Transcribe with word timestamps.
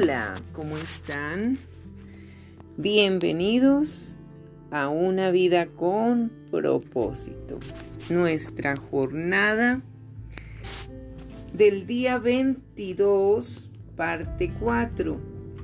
Hola, 0.00 0.36
¿cómo 0.52 0.76
están? 0.76 1.58
Bienvenidos 2.76 4.20
a 4.70 4.88
una 4.88 5.32
vida 5.32 5.66
con 5.66 6.30
propósito. 6.52 7.58
Nuestra 8.08 8.76
jornada 8.76 9.80
del 11.52 11.86
día 11.88 12.18
22, 12.18 13.70
parte 13.96 14.52
4. 14.60 15.20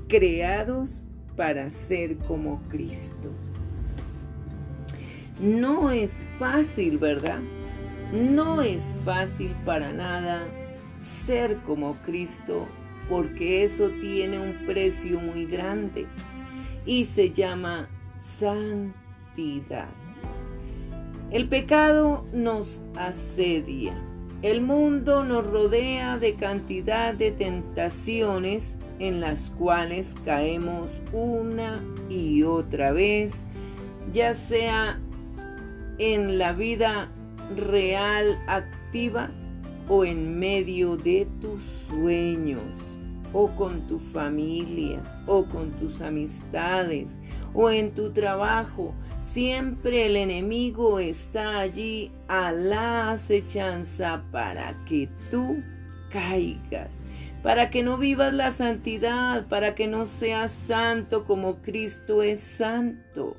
Creados 0.09 1.07
para 1.37 1.71
ser 1.71 2.17
como 2.17 2.61
Cristo. 2.69 3.31
No 5.41 5.93
es 5.93 6.27
fácil, 6.41 6.99
¿verdad? 6.99 7.41
No 8.13 8.63
es 8.63 8.97
fácil 9.05 9.55
para 9.65 9.93
nada 9.93 10.43
ser 10.97 11.59
como 11.59 12.03
Cristo 12.03 12.67
porque 13.09 13.65
eso 13.65 13.91
tiene 14.01 14.39
un 14.39 14.67
precio 14.67 15.21
muy 15.21 15.47
grande 15.47 16.07
y 16.87 17.05
se 17.05 17.31
llama 17.31 17.89
santidad. 18.19 19.89
El 21.31 21.49
pecado 21.49 22.25
nos 22.33 22.81
asedia. 22.97 23.95
El 24.43 24.61
mundo 24.61 25.25
nos 25.25 25.47
rodea 25.47 26.19
de 26.19 26.35
cantidad 26.35 27.15
de 27.15 27.31
tentaciones 27.31 28.81
en 28.99 29.21
las 29.21 29.51
cuales 29.51 30.17
caemos 30.25 31.01
una 31.13 31.83
y 32.11 32.43
otra 32.43 32.93
vez, 32.93 33.47
ya 34.13 34.35
sea 34.35 35.01
en 35.99 36.39
la 36.39 36.53
vida 36.53 37.11
real 37.57 38.37
activa 38.47 39.31
o 39.89 40.05
en 40.05 40.39
medio 40.39 40.97
de 40.97 41.27
tus 41.41 41.65
sueños, 41.65 42.94
o 43.35 43.49
con 43.49 43.87
tu 43.89 43.99
familia, 43.99 45.03
o 45.27 45.45
con 45.45 45.73
tus 45.73 46.01
amistades, 46.01 47.21
o 47.53 47.69
en 47.69 47.93
tu 47.93 48.13
trabajo. 48.13 48.95
Siempre 49.21 50.07
el 50.07 50.17
enemigo 50.17 51.01
está 51.01 51.59
allí 51.59 52.13
a 52.29 52.53
la 52.53 53.11
acechanza 53.11 54.25
para 54.31 54.85
que 54.85 55.09
tú 55.33 55.63
caigas, 56.11 57.07
para 57.43 57.71
que 57.71 57.83
no 57.83 57.99
vivas 57.99 58.33
la 58.33 58.53
santidad, 58.53 59.49
para 59.49 59.75
que 59.75 59.89
no 59.89 60.07
seas 60.07 60.53
santo 60.53 61.25
como 61.25 61.61
Cristo 61.61 62.23
es 62.23 62.39
santo, 62.39 63.37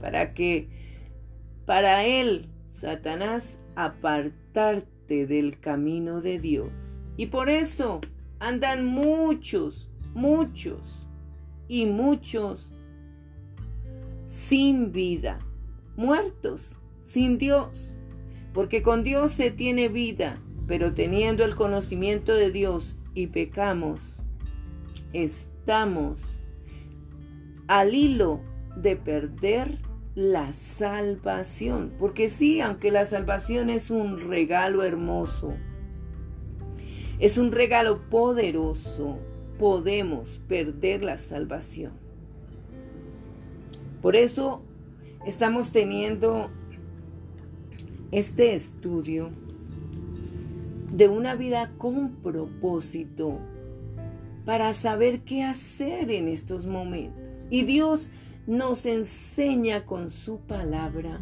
para 0.00 0.34
que 0.34 0.68
para 1.66 2.04
Él, 2.04 2.48
Satanás, 2.68 3.60
apartarte 3.74 5.26
del 5.26 5.58
camino 5.58 6.20
de 6.20 6.38
Dios. 6.38 7.02
Y 7.16 7.26
por 7.26 7.48
eso 7.48 8.00
andan 8.38 8.84
muchos, 8.84 9.90
muchos 10.14 11.06
y 11.68 11.86
muchos 11.86 12.70
sin 14.26 14.92
vida, 14.92 15.38
muertos, 15.96 16.78
sin 17.02 17.38
Dios. 17.38 17.96
Porque 18.52 18.82
con 18.82 19.02
Dios 19.02 19.32
se 19.32 19.50
tiene 19.50 19.88
vida, 19.88 20.40
pero 20.66 20.94
teniendo 20.94 21.44
el 21.44 21.54
conocimiento 21.54 22.34
de 22.34 22.50
Dios 22.50 22.96
y 23.14 23.26
pecamos, 23.28 24.22
estamos 25.12 26.20
al 27.66 27.94
hilo 27.94 28.40
de 28.76 28.96
perder 28.96 29.78
la 30.14 30.52
salvación. 30.52 31.92
Porque 31.98 32.28
sí, 32.28 32.60
aunque 32.60 32.90
la 32.90 33.04
salvación 33.04 33.70
es 33.70 33.90
un 33.90 34.18
regalo 34.18 34.82
hermoso, 34.82 35.54
es 37.18 37.38
un 37.38 37.52
regalo 37.52 38.08
poderoso, 38.10 39.18
podemos 39.58 40.40
perder 40.48 41.04
la 41.04 41.18
salvación. 41.18 41.92
Por 44.02 44.16
eso 44.16 44.62
estamos 45.24 45.72
teniendo 45.72 46.50
este 48.10 48.54
estudio 48.54 49.30
de 50.90 51.08
una 51.08 51.34
vida 51.34 51.72
con 51.78 52.16
propósito 52.16 53.40
para 54.44 54.72
saber 54.72 55.22
qué 55.22 55.42
hacer 55.42 56.10
en 56.10 56.28
estos 56.28 56.66
momentos. 56.66 57.46
Y 57.50 57.64
Dios 57.64 58.10
nos 58.46 58.86
enseña 58.86 59.86
con 59.86 60.10
su 60.10 60.38
palabra 60.40 61.20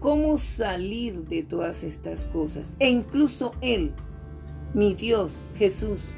cómo 0.00 0.36
salir 0.36 1.24
de 1.26 1.42
todas 1.42 1.84
estas 1.84 2.26
cosas. 2.26 2.74
E 2.80 2.90
incluso 2.90 3.52
Él, 3.60 3.94
mi 4.74 4.94
Dios, 4.94 5.44
Jesús, 5.56 6.08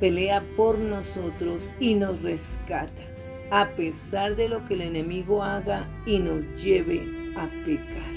pelea 0.00 0.42
por 0.56 0.78
nosotros 0.78 1.74
y 1.80 1.94
nos 1.94 2.22
rescata, 2.22 3.02
a 3.50 3.70
pesar 3.70 4.36
de 4.36 4.48
lo 4.48 4.64
que 4.64 4.74
el 4.74 4.82
enemigo 4.82 5.42
haga 5.42 5.88
y 6.06 6.18
nos 6.18 6.62
lleve 6.62 7.32
a 7.36 7.46
pecar. 7.64 8.14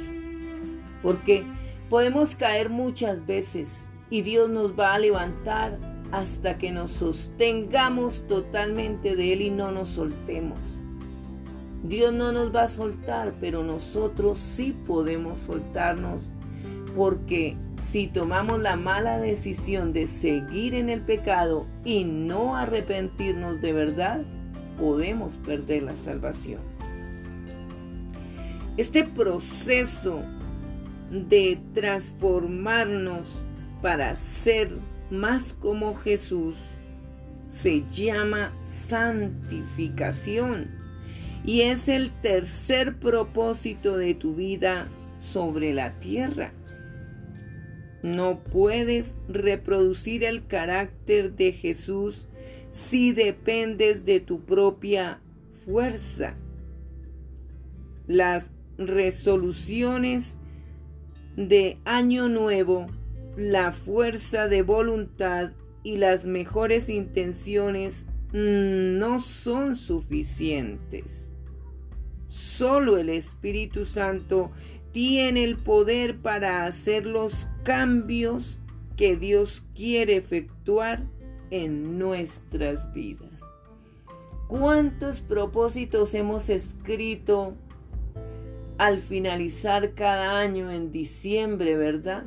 Porque 1.01 1.43
podemos 1.89 2.35
caer 2.35 2.69
muchas 2.69 3.25
veces 3.25 3.89
y 4.09 4.21
Dios 4.21 4.49
nos 4.49 4.77
va 4.77 4.93
a 4.93 4.99
levantar 4.99 5.77
hasta 6.11 6.57
que 6.57 6.71
nos 6.71 6.91
sostengamos 6.91 8.27
totalmente 8.27 9.15
de 9.15 9.33
Él 9.33 9.41
y 9.41 9.49
no 9.49 9.71
nos 9.71 9.89
soltemos. 9.89 10.59
Dios 11.83 12.13
no 12.13 12.31
nos 12.31 12.55
va 12.55 12.63
a 12.63 12.67
soltar, 12.67 13.33
pero 13.41 13.63
nosotros 13.63 14.39
sí 14.39 14.75
podemos 14.87 15.39
soltarnos 15.39 16.31
porque 16.95 17.57
si 17.77 18.07
tomamos 18.07 18.61
la 18.61 18.75
mala 18.75 19.19
decisión 19.19 19.93
de 19.93 20.07
seguir 20.07 20.75
en 20.75 20.89
el 20.89 21.01
pecado 21.01 21.65
y 21.83 22.03
no 22.03 22.55
arrepentirnos 22.55 23.61
de 23.61 23.73
verdad, 23.73 24.23
podemos 24.77 25.37
perder 25.37 25.83
la 25.83 25.95
salvación. 25.95 26.61
Este 28.77 29.03
proceso 29.03 30.23
de 31.11 31.59
transformarnos 31.73 33.43
para 33.81 34.15
ser 34.15 34.71
más 35.11 35.53
como 35.53 35.93
Jesús 35.93 36.57
se 37.47 37.83
llama 37.91 38.51
santificación 38.61 40.71
y 41.45 41.61
es 41.61 41.87
el 41.87 42.09
tercer 42.21 42.97
propósito 42.97 43.97
de 43.97 44.15
tu 44.15 44.33
vida 44.33 44.87
sobre 45.17 45.73
la 45.73 45.99
tierra. 45.99 46.51
No 48.03 48.43
puedes 48.43 49.15
reproducir 49.29 50.25
el 50.25 50.45
carácter 50.45 51.35
de 51.35 51.53
Jesús 51.53 52.27
si 52.69 53.13
dependes 53.13 54.03
de 54.03 54.19
tu 54.19 54.41
propia 54.41 55.21
fuerza. 55.65 56.35
Las 58.05 58.51
resoluciones 58.77 60.37
de 61.37 61.77
año 61.85 62.27
nuevo, 62.27 62.87
la 63.37 63.71
fuerza 63.71 64.49
de 64.49 64.61
voluntad 64.63 65.53
y 65.83 65.97
las 65.97 66.25
mejores 66.25 66.89
intenciones 66.89 68.05
no 68.33 69.19
son 69.19 69.75
suficientes. 69.75 71.31
Solo 72.27 72.97
el 72.97 73.09
Espíritu 73.09 73.85
Santo 73.85 74.51
tiene 74.93 75.43
el 75.43 75.57
poder 75.57 76.19
para 76.19 76.65
hacer 76.65 77.05
los 77.05 77.47
cambios 77.63 78.59
que 78.95 79.17
Dios 79.17 79.65
quiere 79.75 80.15
efectuar 80.15 81.03
en 81.49 81.99
nuestras 81.99 82.93
vidas. 82.93 83.53
¿Cuántos 84.47 85.19
propósitos 85.19 86.13
hemos 86.13 86.49
escrito 86.49 87.55
al 88.77 88.99
finalizar 88.99 89.93
cada 89.93 90.39
año 90.39 90.71
en 90.71 90.91
diciembre, 90.91 91.75
verdad? 91.75 92.23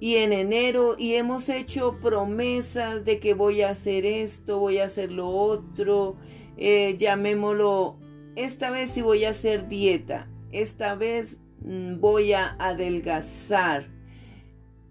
Y 0.00 0.16
en 0.16 0.32
enero 0.32 0.96
y 0.98 1.14
hemos 1.14 1.48
hecho 1.48 1.98
promesas 2.00 3.04
de 3.04 3.20
que 3.20 3.34
voy 3.34 3.62
a 3.62 3.70
hacer 3.70 4.04
esto, 4.04 4.58
voy 4.58 4.78
a 4.78 4.86
hacer 4.86 5.12
lo 5.12 5.28
otro, 5.28 6.16
eh, 6.56 6.96
llamémoslo 6.98 7.96
esta 8.34 8.70
vez 8.70 8.90
sí 8.90 9.02
voy 9.02 9.26
a 9.26 9.30
hacer 9.30 9.68
dieta, 9.68 10.26
esta 10.52 10.94
vez 10.94 11.40
mm, 11.64 11.98
voy 12.00 12.34
a 12.34 12.54
adelgazar, 12.58 13.88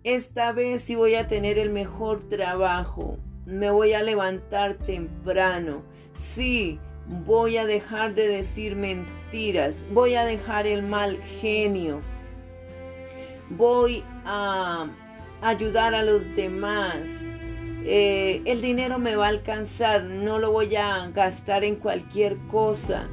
esta 0.04 0.52
vez 0.52 0.82
sí 0.82 0.96
voy 0.96 1.16
a 1.16 1.28
tener 1.28 1.60
el 1.60 1.70
mejor 1.70 2.28
trabajo, 2.28 3.18
me 3.46 3.70
voy 3.70 3.94
a 3.94 4.02
levantar 4.02 4.76
temprano, 4.76 5.84
sí, 6.12 6.80
voy 7.08 7.58
a 7.58 7.66
dejar 7.66 8.16
de 8.16 8.28
decir 8.28 8.76
mentiras, 8.76 9.86
voy 9.92 10.16
a 10.16 10.26
dejar 10.26 10.66
el 10.66 10.84
mal 10.84 11.22
genio, 11.22 12.02
voy 13.50 14.04
a 14.26 14.88
ayudar 15.42 15.94
a 15.96 16.04
los 16.04 16.34
demás. 16.36 17.38
Eh, 17.84 18.44
el 18.46 18.62
dinero 18.62 19.00
me 19.00 19.16
va 19.16 19.26
a 19.26 19.30
alcanzar, 19.30 20.04
no 20.04 20.38
lo 20.38 20.52
voy 20.52 20.76
a 20.76 21.10
gastar 21.10 21.64
en 21.64 21.76
cualquier 21.76 22.38
cosa. 22.48 23.08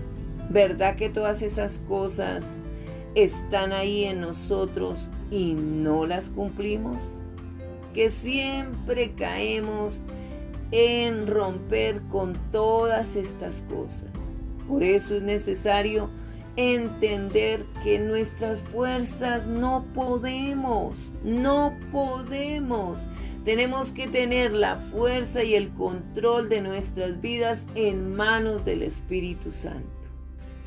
¿Verdad 0.50 0.96
que 0.96 1.10
todas 1.10 1.42
esas 1.42 1.76
cosas 1.76 2.58
están 3.14 3.72
ahí 3.72 4.04
en 4.04 4.22
nosotros 4.22 5.10
y 5.30 5.52
no 5.52 6.06
las 6.06 6.30
cumplimos? 6.30 7.18
Que 7.92 8.08
siempre 8.08 9.12
caemos 9.12 10.06
en 10.70 11.26
romper 11.26 12.00
con 12.10 12.32
todas 12.50 13.14
estas 13.14 13.62
cosas. 13.62 14.36
Por 14.66 14.82
eso 14.82 15.14
es 15.16 15.22
necesario 15.22 16.08
entender 16.56 17.62
que 17.84 17.98
nuestras 17.98 18.62
fuerzas 18.62 19.48
no 19.48 19.84
podemos, 19.92 21.12
no 21.24 21.72
podemos. 21.92 23.06
Tenemos 23.44 23.90
que 23.90 24.08
tener 24.08 24.54
la 24.54 24.76
fuerza 24.76 25.44
y 25.44 25.54
el 25.54 25.68
control 25.74 26.48
de 26.48 26.62
nuestras 26.62 27.20
vidas 27.20 27.66
en 27.74 28.14
manos 28.16 28.64
del 28.64 28.82
Espíritu 28.82 29.50
Santo 29.50 29.97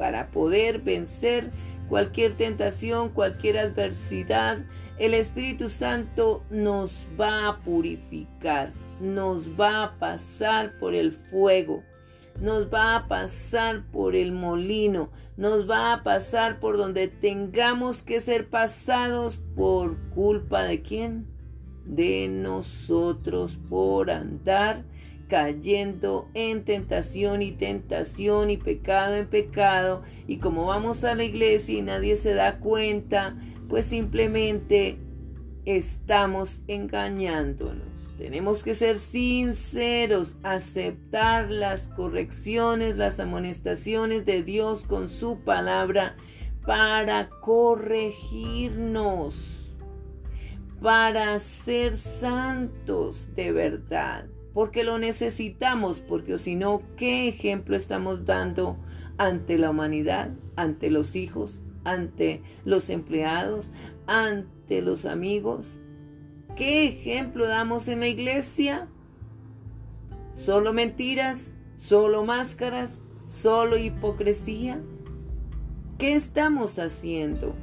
para 0.01 0.31
poder 0.31 0.79
vencer 0.79 1.51
cualquier 1.87 2.35
tentación, 2.35 3.09
cualquier 3.09 3.59
adversidad. 3.59 4.65
El 4.97 5.13
Espíritu 5.13 5.69
Santo 5.69 6.43
nos 6.49 7.05
va 7.19 7.47
a 7.47 7.59
purificar, 7.59 8.73
nos 8.99 9.51
va 9.51 9.83
a 9.83 9.99
pasar 9.99 10.79
por 10.79 10.95
el 10.95 11.11
fuego, 11.11 11.83
nos 12.39 12.73
va 12.73 12.95
a 12.95 13.07
pasar 13.07 13.83
por 13.91 14.15
el 14.15 14.31
molino, 14.31 15.11
nos 15.37 15.69
va 15.69 15.93
a 15.93 16.01
pasar 16.01 16.59
por 16.59 16.77
donde 16.77 17.07
tengamos 17.07 18.01
que 18.01 18.19
ser 18.19 18.49
pasados 18.49 19.37
por 19.55 19.97
culpa 20.15 20.63
de 20.63 20.81
quién? 20.81 21.27
De 21.85 22.27
nosotros 22.27 23.59
por 23.69 24.09
andar 24.09 24.83
cayendo 25.31 26.29
en 26.33 26.65
tentación 26.65 27.41
y 27.41 27.53
tentación 27.53 28.49
y 28.49 28.57
pecado 28.57 29.15
en 29.15 29.27
pecado. 29.27 30.01
Y 30.27 30.39
como 30.39 30.65
vamos 30.65 31.05
a 31.05 31.15
la 31.15 31.23
iglesia 31.23 31.79
y 31.79 31.81
nadie 31.81 32.17
se 32.17 32.33
da 32.33 32.59
cuenta, 32.59 33.37
pues 33.69 33.85
simplemente 33.85 34.97
estamos 35.63 36.63
engañándonos. 36.67 38.11
Tenemos 38.17 38.61
que 38.61 38.75
ser 38.75 38.97
sinceros, 38.97 40.35
aceptar 40.43 41.49
las 41.49 41.87
correcciones, 41.87 42.97
las 42.97 43.21
amonestaciones 43.21 44.25
de 44.25 44.43
Dios 44.43 44.83
con 44.83 45.07
su 45.07 45.45
palabra 45.45 46.17
para 46.65 47.29
corregirnos, 47.29 49.77
para 50.81 51.39
ser 51.39 51.95
santos 51.95 53.33
de 53.33 53.53
verdad, 53.53 54.25
porque 54.53 54.83
lo 54.83 54.97
necesitamos, 54.97 55.99
porque 55.99 56.37
si 56.37 56.55
no, 56.55 56.81
¿qué 56.97 57.27
ejemplo 57.27 57.75
estamos 57.75 58.25
dando 58.25 58.77
ante 59.17 59.57
la 59.57 59.69
humanidad, 59.69 60.31
ante 60.55 60.89
los 60.89 61.15
hijos, 61.15 61.61
ante 61.83 62.41
los 62.65 62.89
empleados, 62.89 63.71
ante 64.07 64.81
los 64.81 65.05
amigos? 65.05 65.77
¿Qué 66.55 66.85
ejemplo 66.87 67.47
damos 67.47 67.87
en 67.87 68.01
la 68.01 68.07
iglesia? 68.07 68.89
¿Solo 70.33 70.73
mentiras? 70.73 71.57
¿Solo 71.75 72.25
máscaras? 72.25 73.03
¿Solo 73.27 73.77
hipocresía? 73.77 74.81
¿Qué 75.97 76.13
estamos 76.13 76.77
haciendo? 76.77 77.55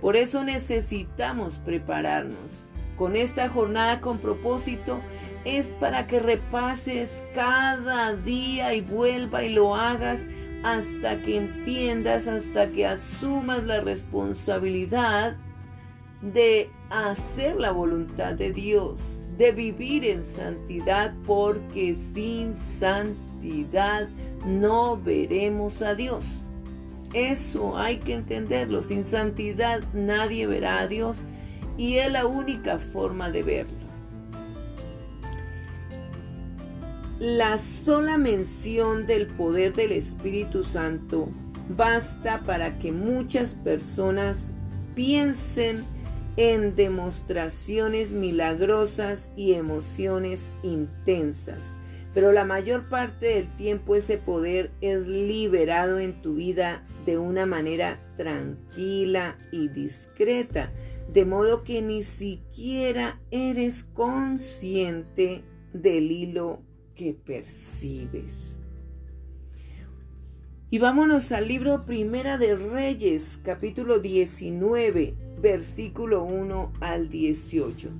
Por 0.00 0.16
eso 0.16 0.42
necesitamos 0.42 1.58
prepararnos. 1.58 2.68
Con 2.96 3.16
esta 3.16 3.48
jornada 3.48 4.00
con 4.00 4.18
propósito 4.18 5.00
es 5.44 5.72
para 5.74 6.06
que 6.06 6.18
repases 6.18 7.24
cada 7.34 8.14
día 8.14 8.74
y 8.74 8.80
vuelva 8.80 9.44
y 9.44 9.50
lo 9.50 9.74
hagas 9.74 10.26
hasta 10.62 11.20
que 11.20 11.36
entiendas, 11.36 12.26
hasta 12.26 12.70
que 12.70 12.86
asumas 12.86 13.64
la 13.64 13.80
responsabilidad 13.80 15.36
de 16.22 16.70
hacer 16.88 17.56
la 17.56 17.70
voluntad 17.70 18.32
de 18.34 18.50
Dios, 18.50 19.22
de 19.36 19.52
vivir 19.52 20.06
en 20.06 20.24
santidad, 20.24 21.12
porque 21.26 21.94
sin 21.94 22.54
santidad 22.54 24.08
no 24.46 24.96
veremos 24.96 25.82
a 25.82 25.94
Dios. 25.94 26.44
Eso 27.12 27.76
hay 27.76 27.98
que 27.98 28.14
entenderlo. 28.14 28.82
Sin 28.82 29.04
santidad 29.04 29.82
nadie 29.92 30.46
verá 30.46 30.80
a 30.80 30.86
Dios 30.86 31.24
y 31.76 31.98
es 31.98 32.10
la 32.10 32.26
única 32.26 32.78
forma 32.78 33.30
de 33.30 33.42
verlo. 33.42 33.83
La 37.20 37.58
sola 37.58 38.18
mención 38.18 39.06
del 39.06 39.28
poder 39.28 39.72
del 39.72 39.92
Espíritu 39.92 40.64
Santo 40.64 41.28
basta 41.68 42.40
para 42.40 42.76
que 42.80 42.90
muchas 42.90 43.54
personas 43.54 44.52
piensen 44.96 45.84
en 46.36 46.74
demostraciones 46.74 48.12
milagrosas 48.12 49.30
y 49.36 49.52
emociones 49.52 50.52
intensas. 50.64 51.76
Pero 52.14 52.32
la 52.32 52.44
mayor 52.44 52.88
parte 52.88 53.26
del 53.26 53.54
tiempo 53.54 53.94
ese 53.94 54.18
poder 54.18 54.72
es 54.80 55.06
liberado 55.06 56.00
en 56.00 56.20
tu 56.20 56.34
vida 56.34 56.84
de 57.06 57.16
una 57.16 57.46
manera 57.46 58.00
tranquila 58.16 59.38
y 59.52 59.68
discreta, 59.68 60.72
de 61.12 61.24
modo 61.24 61.62
que 61.62 61.80
ni 61.80 62.02
siquiera 62.02 63.20
eres 63.30 63.84
consciente 63.84 65.44
del 65.72 66.10
hilo 66.10 66.73
que 66.94 67.14
percibes. 67.14 68.60
Y 70.70 70.78
vámonos 70.78 71.30
al 71.32 71.48
libro 71.48 71.84
Primera 71.86 72.36
de 72.38 72.56
Reyes, 72.56 73.38
capítulo 73.42 74.00
19, 74.00 75.14
versículo 75.40 76.24
1 76.24 76.72
al 76.80 77.08
18. 77.08 77.90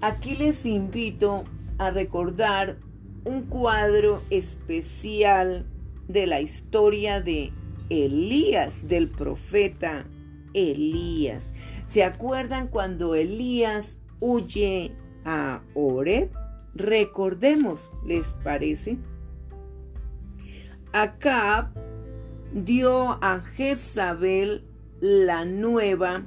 Aquí 0.00 0.36
les 0.36 0.64
invito 0.64 1.44
a 1.78 1.90
recordar 1.90 2.78
un 3.24 3.42
cuadro 3.42 4.22
especial 4.30 5.66
de 6.08 6.26
la 6.26 6.40
historia 6.40 7.20
de 7.20 7.52
Elías, 7.88 8.86
del 8.88 9.08
profeta 9.08 10.06
Elías. 10.54 11.52
¿Se 11.84 12.04
acuerdan 12.04 12.68
cuando 12.68 13.14
Elías 13.14 14.00
huye 14.20 14.92
a 15.24 15.62
Oreb? 15.74 16.30
Recordemos, 16.74 17.94
¿les 18.04 18.34
parece? 18.44 18.98
Acab 20.92 21.72
dio 22.52 23.18
a 23.22 23.40
Jezabel 23.40 24.64
la 25.00 25.44
nueva 25.44 26.24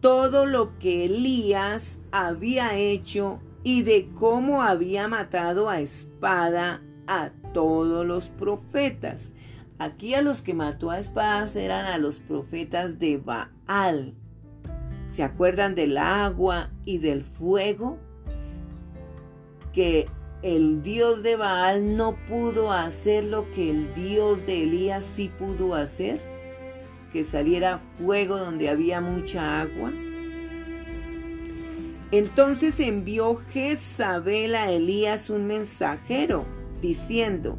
todo 0.00 0.44
lo 0.44 0.78
que 0.78 1.06
Elías 1.06 2.02
había 2.12 2.76
hecho 2.76 3.40
y 3.62 3.82
de 3.84 4.10
cómo 4.18 4.62
había 4.62 5.08
matado 5.08 5.70
a 5.70 5.80
espada 5.80 6.82
a 7.06 7.30
todos 7.54 8.04
los 8.04 8.28
profetas. 8.28 9.34
Aquí 9.78 10.14
a 10.14 10.20
los 10.20 10.42
que 10.42 10.52
mató 10.52 10.90
a 10.90 10.98
espadas 10.98 11.56
eran 11.56 11.86
a 11.86 11.96
los 11.96 12.20
profetas 12.20 12.98
de 12.98 13.16
Baal. 13.16 14.14
¿Se 15.14 15.22
acuerdan 15.22 15.76
del 15.76 15.96
agua 15.96 16.70
y 16.84 16.98
del 16.98 17.22
fuego? 17.22 18.00
Que 19.72 20.08
el 20.42 20.82
Dios 20.82 21.22
de 21.22 21.36
Baal 21.36 21.96
no 21.96 22.16
pudo 22.26 22.72
hacer 22.72 23.22
lo 23.22 23.48
que 23.52 23.70
el 23.70 23.94
Dios 23.94 24.44
de 24.44 24.64
Elías 24.64 25.04
sí 25.04 25.30
pudo 25.38 25.76
hacer, 25.76 26.20
que 27.12 27.22
saliera 27.22 27.78
fuego 27.78 28.38
donde 28.38 28.68
había 28.68 29.00
mucha 29.00 29.60
agua. 29.60 29.92
Entonces 32.10 32.80
envió 32.80 33.36
Jezabel 33.36 34.56
a 34.56 34.72
Elías 34.72 35.30
un 35.30 35.46
mensajero, 35.46 36.44
diciendo, 36.82 37.56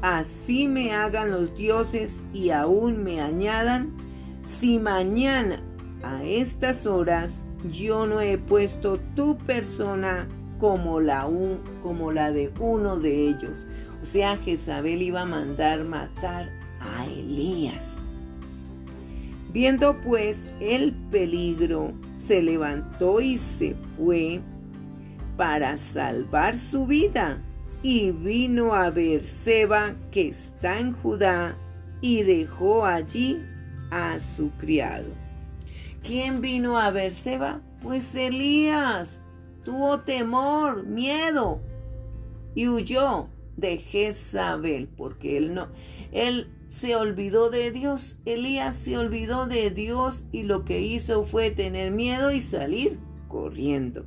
Así 0.00 0.66
me 0.66 0.92
hagan 0.92 1.30
los 1.30 1.54
dioses 1.54 2.22
y 2.32 2.48
aún 2.48 3.04
me 3.04 3.20
añadan, 3.20 3.94
si 4.42 4.78
mañana 4.78 5.62
a 6.06 6.24
estas 6.24 6.86
horas 6.86 7.44
yo 7.70 8.06
no 8.06 8.20
he 8.20 8.38
puesto 8.38 8.98
tu 9.14 9.36
persona 9.38 10.28
como 10.58 11.00
la, 11.00 11.28
como 11.82 12.12
la 12.12 12.32
de 12.32 12.52
uno 12.60 12.98
de 12.98 13.28
ellos. 13.28 13.66
O 14.02 14.06
sea, 14.06 14.36
Jezabel 14.36 15.02
iba 15.02 15.22
a 15.22 15.26
mandar 15.26 15.84
matar 15.84 16.48
a 16.80 17.06
Elías. 17.06 18.06
Viendo 19.52 19.96
pues 20.04 20.50
el 20.60 20.92
peligro, 21.10 21.92
se 22.14 22.42
levantó 22.42 23.20
y 23.20 23.38
se 23.38 23.74
fue 23.96 24.40
para 25.36 25.76
salvar 25.76 26.56
su 26.56 26.86
vida 26.86 27.42
y 27.82 28.10
vino 28.10 28.74
a 28.74 28.90
Berseba 28.90 29.94
que 30.10 30.28
está 30.28 30.78
en 30.78 30.92
Judá 30.92 31.56
y 32.00 32.22
dejó 32.22 32.84
allí 32.84 33.38
a 33.90 34.18
su 34.20 34.50
criado. 34.58 35.25
¿Quién 36.06 36.40
vino 36.40 36.78
a 36.78 36.90
Berseba? 36.90 37.62
Pues 37.82 38.14
Elías. 38.14 39.22
Tuvo 39.64 39.98
temor, 39.98 40.86
miedo 40.86 41.60
y 42.54 42.68
huyó 42.68 43.28
de 43.56 43.78
Jezabel 43.78 44.86
porque 44.86 45.36
él 45.36 45.54
no 45.54 45.68
él 46.12 46.48
se 46.66 46.94
olvidó 46.94 47.50
de 47.50 47.72
Dios. 47.72 48.18
Elías 48.24 48.76
se 48.76 48.96
olvidó 48.96 49.46
de 49.46 49.70
Dios 49.70 50.26
y 50.30 50.44
lo 50.44 50.64
que 50.64 50.80
hizo 50.80 51.24
fue 51.24 51.50
tener 51.50 51.90
miedo 51.90 52.30
y 52.30 52.40
salir 52.40 53.00
corriendo. 53.26 54.06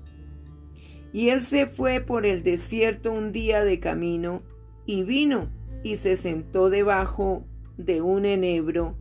Y 1.12 1.30
él 1.30 1.42
se 1.42 1.68
fue 1.68 2.00
por 2.00 2.26
el 2.26 2.44
desierto 2.44 3.12
un 3.12 3.34
día 3.34 3.66
de 3.66 3.82
camino 3.82 4.42
y 4.86 5.04
vino 5.04 5.50
y 5.84 5.98
se 5.98 6.16
sentó 6.16 6.70
debajo 6.70 7.44
de 7.78 8.02
un 8.02 8.26
enebro 8.26 8.96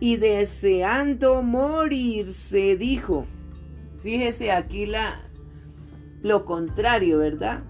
y 0.00 0.16
deseando 0.16 1.42
morirse 1.42 2.76
dijo, 2.76 3.26
fíjese 4.00 4.52
aquí 4.52 4.86
lo 6.22 6.44
contrario, 6.44 7.18
¿verdad? 7.18 7.64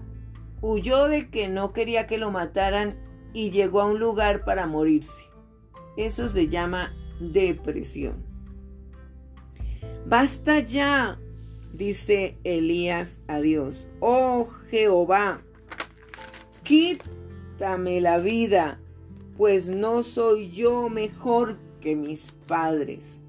Huyó 0.61 1.07
de 1.07 1.29
que 1.29 1.47
no 1.47 1.73
quería 1.73 2.07
que 2.07 2.17
lo 2.17 2.31
mataran 2.31 2.97
y 3.33 3.51
llegó 3.51 3.81
a 3.81 3.85
un 3.85 3.99
lugar 3.99 4.43
para 4.43 4.65
morirse. 4.65 5.25
Eso 5.97 6.27
se 6.27 6.47
llama 6.47 6.93
depresión. 7.19 8.23
Basta 10.05 10.59
ya, 10.59 11.19
dice 11.73 12.37
Elías 12.43 13.19
a 13.27 13.39
Dios. 13.39 13.87
Oh 13.99 14.47
Jehová, 14.69 15.41
quítame 16.63 18.01
la 18.01 18.17
vida, 18.17 18.79
pues 19.37 19.69
no 19.69 20.03
soy 20.03 20.51
yo 20.51 20.89
mejor 20.89 21.57
mis 21.93 22.31
padres. 22.47 23.23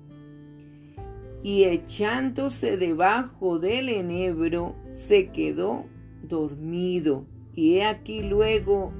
Y 1.43 1.65
echándose 1.65 2.77
debajo 2.77 3.59
del 3.59 3.89
enebro, 3.91 4.75
se 4.89 5.29
quedó 5.29 5.85
dormido. 6.23 7.27
Y 7.55 7.77
he 7.77 7.85
aquí 7.85 8.23
luego 8.23 8.93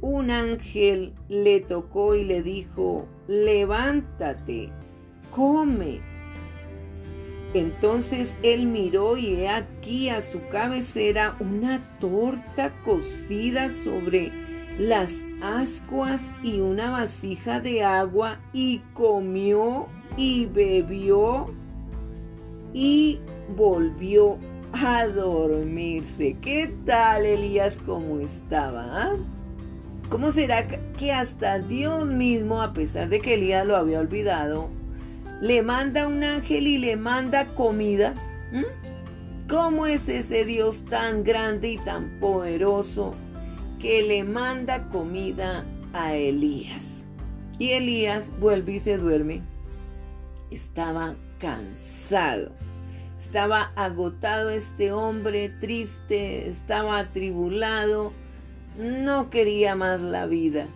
un 0.00 0.30
ángel 0.30 1.14
le 1.28 1.60
tocó 1.60 2.14
y 2.14 2.24
le 2.24 2.42
dijo, 2.42 3.08
levántate, 3.26 4.70
come. 5.30 6.00
Entonces 7.54 8.38
él 8.42 8.66
miró 8.66 9.16
y 9.16 9.46
aquí 9.46 10.08
a 10.08 10.20
su 10.20 10.46
cabecera 10.48 11.36
una 11.40 11.98
torta 12.00 12.74
cocida 12.84 13.68
sobre 13.68 14.32
las 14.78 15.24
ascuas 15.40 16.32
y 16.42 16.60
una 16.60 16.90
vasija 16.90 17.60
de 17.60 17.84
agua 17.84 18.40
y 18.52 18.78
comió 18.92 19.86
y 20.16 20.46
bebió 20.46 21.52
y 22.72 23.20
volvió 23.56 24.36
a 24.72 25.06
dormirse. 25.06 26.36
¿Qué 26.40 26.74
tal 26.84 27.24
Elías 27.24 27.80
como 27.84 28.18
estaba? 28.18 28.86
Ah? 28.92 29.16
¿Cómo 30.08 30.32
será 30.32 30.66
que 30.66 31.12
hasta 31.12 31.60
Dios 31.60 32.06
mismo, 32.06 32.60
a 32.60 32.72
pesar 32.72 33.08
de 33.08 33.20
que 33.20 33.34
Elías 33.34 33.66
lo 33.66 33.76
había 33.76 34.00
olvidado, 34.00 34.68
le 35.40 35.62
manda 35.62 36.06
un 36.06 36.24
ángel 36.24 36.66
y 36.66 36.78
le 36.78 36.96
manda 36.96 37.46
comida? 37.54 38.14
¿Mm? 38.52 39.48
¿Cómo 39.48 39.86
es 39.86 40.08
ese 40.08 40.44
Dios 40.44 40.84
tan 40.84 41.22
grande 41.22 41.68
y 41.68 41.78
tan 41.78 42.18
poderoso 42.18 43.14
que 43.84 44.00
le 44.00 44.24
manda 44.24 44.88
comida 44.88 45.62
a 45.92 46.14
Elías? 46.14 47.04
Y 47.58 47.72
Elías 47.72 48.32
vuelve 48.40 48.72
y 48.72 48.78
se 48.78 48.96
duerme. 48.96 49.42
Estaba 50.50 51.16
cansado. 51.38 52.52
Estaba 53.14 53.72
agotado 53.76 54.48
este 54.48 54.90
hombre, 54.90 55.50
triste, 55.60 56.48
estaba 56.48 56.98
atribulado 56.98 58.14
no 58.78 59.28
quería 59.28 59.76
más 59.76 60.00
la 60.00 60.24
vida. 60.24 60.66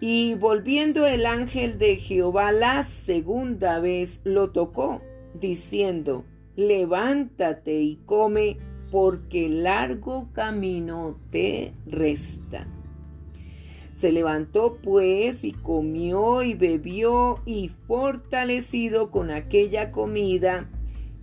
Y 0.00 0.34
volviendo 0.34 1.06
el 1.06 1.26
ángel 1.26 1.76
de 1.76 1.96
Jehová 1.96 2.50
la 2.50 2.82
segunda 2.82 3.78
vez 3.78 4.22
lo 4.24 4.52
tocó, 4.52 5.02
diciendo, 5.34 6.24
levántate 6.56 7.82
y 7.82 7.96
come, 8.06 8.56
porque 8.92 9.48
largo 9.48 10.28
camino 10.34 11.18
te 11.30 11.72
resta. 11.86 12.66
Se 13.94 14.12
levantó 14.12 14.78
pues 14.82 15.44
y 15.44 15.52
comió 15.52 16.42
y 16.42 16.52
bebió 16.52 17.40
y 17.46 17.70
fortalecido 17.70 19.10
con 19.10 19.30
aquella 19.30 19.92
comida, 19.92 20.68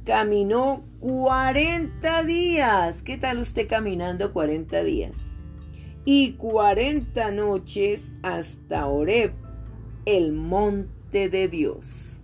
caminó 0.04 0.84
40 1.00 2.24
días. 2.24 3.04
¿Qué 3.04 3.18
tal 3.18 3.38
usted 3.38 3.68
caminando 3.68 4.34
40 4.34 4.84
días? 4.84 5.38
Y 6.06 6.34
40 6.34 7.30
noches 7.30 8.14
hasta 8.24 8.88
Oreb, 8.88 9.34
el 10.06 10.32
monte 10.32 11.30
de 11.30 11.48
Dios. 11.48 12.20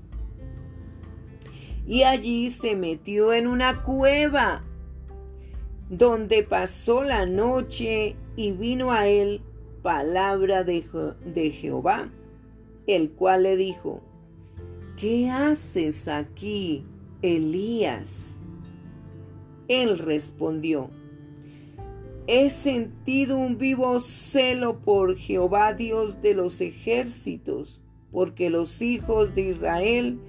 Y 1.86 2.02
allí 2.02 2.50
se 2.50 2.75
metió 2.75 3.32
en 3.32 3.46
una 3.46 3.84
cueva, 3.84 4.64
donde 5.89 6.44
pasó 6.44 7.04
la 7.04 7.25
noche 7.25 8.15
y 8.36 8.51
vino 8.51 8.92
a 8.92 9.08
él 9.08 9.42
palabra 9.82 10.63
de, 10.63 10.84
de 11.25 11.51
Jehová, 11.51 12.10
el 12.88 13.12
cual 13.12 13.44
le 13.44 13.56
dijo, 13.56 14.01
¿qué 14.98 15.30
haces 15.30 16.08
aquí, 16.08 16.84
Elías? 17.22 18.42
Él 19.68 19.98
respondió, 19.98 20.89
He 22.27 22.50
sentido 22.50 23.38
un 23.38 23.60
vivo 23.60 24.00
celo 24.00 24.80
por 24.80 25.15
Jehová 25.15 25.74
Dios 25.74 26.24
de 26.24 26.34
los 26.34 26.60
ejércitos, 26.62 27.84
porque 28.12 28.50
los 28.50 28.82
hijos 28.82 29.36
de 29.36 29.50
Israel 29.51 30.20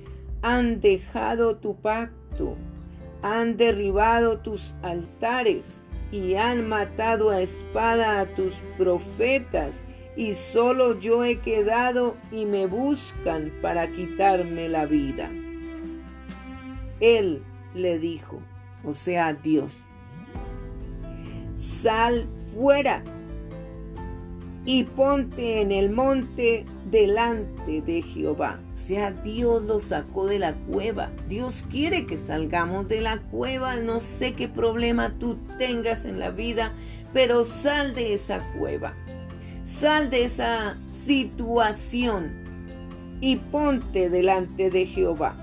han 0.42 0.80
dejado 0.80 1.56
tu 1.56 1.76
pacto, 1.76 2.56
han 3.26 3.56
derribado 3.56 4.38
tus 4.38 4.76
altares 4.82 5.82
y 6.12 6.34
han 6.34 6.68
matado 6.68 7.30
a 7.30 7.40
espada 7.40 8.20
a 8.20 8.26
tus 8.26 8.54
profetas, 8.78 9.84
y 10.16 10.34
solo 10.34 10.98
yo 10.98 11.24
he 11.24 11.40
quedado 11.40 12.16
y 12.30 12.46
me 12.46 12.66
buscan 12.66 13.52
para 13.60 13.88
quitarme 13.88 14.68
la 14.68 14.86
vida. 14.86 15.30
Él 17.00 17.42
le 17.74 17.98
dijo, 17.98 18.40
o 18.84 18.94
sea, 18.94 19.34
Dios. 19.34 19.84
Sal 21.52 22.28
fuera 22.54 23.02
y 24.66 24.82
ponte 24.82 25.62
en 25.62 25.70
el 25.70 25.90
monte 25.90 26.66
delante 26.90 27.80
de 27.80 28.02
Jehová. 28.02 28.58
O 28.74 28.76
sea, 28.76 29.12
Dios 29.12 29.62
lo 29.64 29.78
sacó 29.78 30.26
de 30.26 30.40
la 30.40 30.54
cueva. 30.54 31.12
Dios 31.28 31.64
quiere 31.70 32.04
que 32.04 32.18
salgamos 32.18 32.88
de 32.88 33.00
la 33.00 33.18
cueva. 33.18 33.76
No 33.76 34.00
sé 34.00 34.34
qué 34.34 34.48
problema 34.48 35.14
tú 35.20 35.38
tengas 35.56 36.04
en 36.04 36.18
la 36.18 36.30
vida, 36.30 36.72
pero 37.12 37.44
sal 37.44 37.94
de 37.94 38.12
esa 38.12 38.40
cueva. 38.58 38.92
Sal 39.62 40.10
de 40.10 40.24
esa 40.24 40.76
situación 40.86 42.46
y 43.20 43.36
ponte 43.36 44.10
delante 44.10 44.68
de 44.70 44.84
Jehová. 44.84 45.36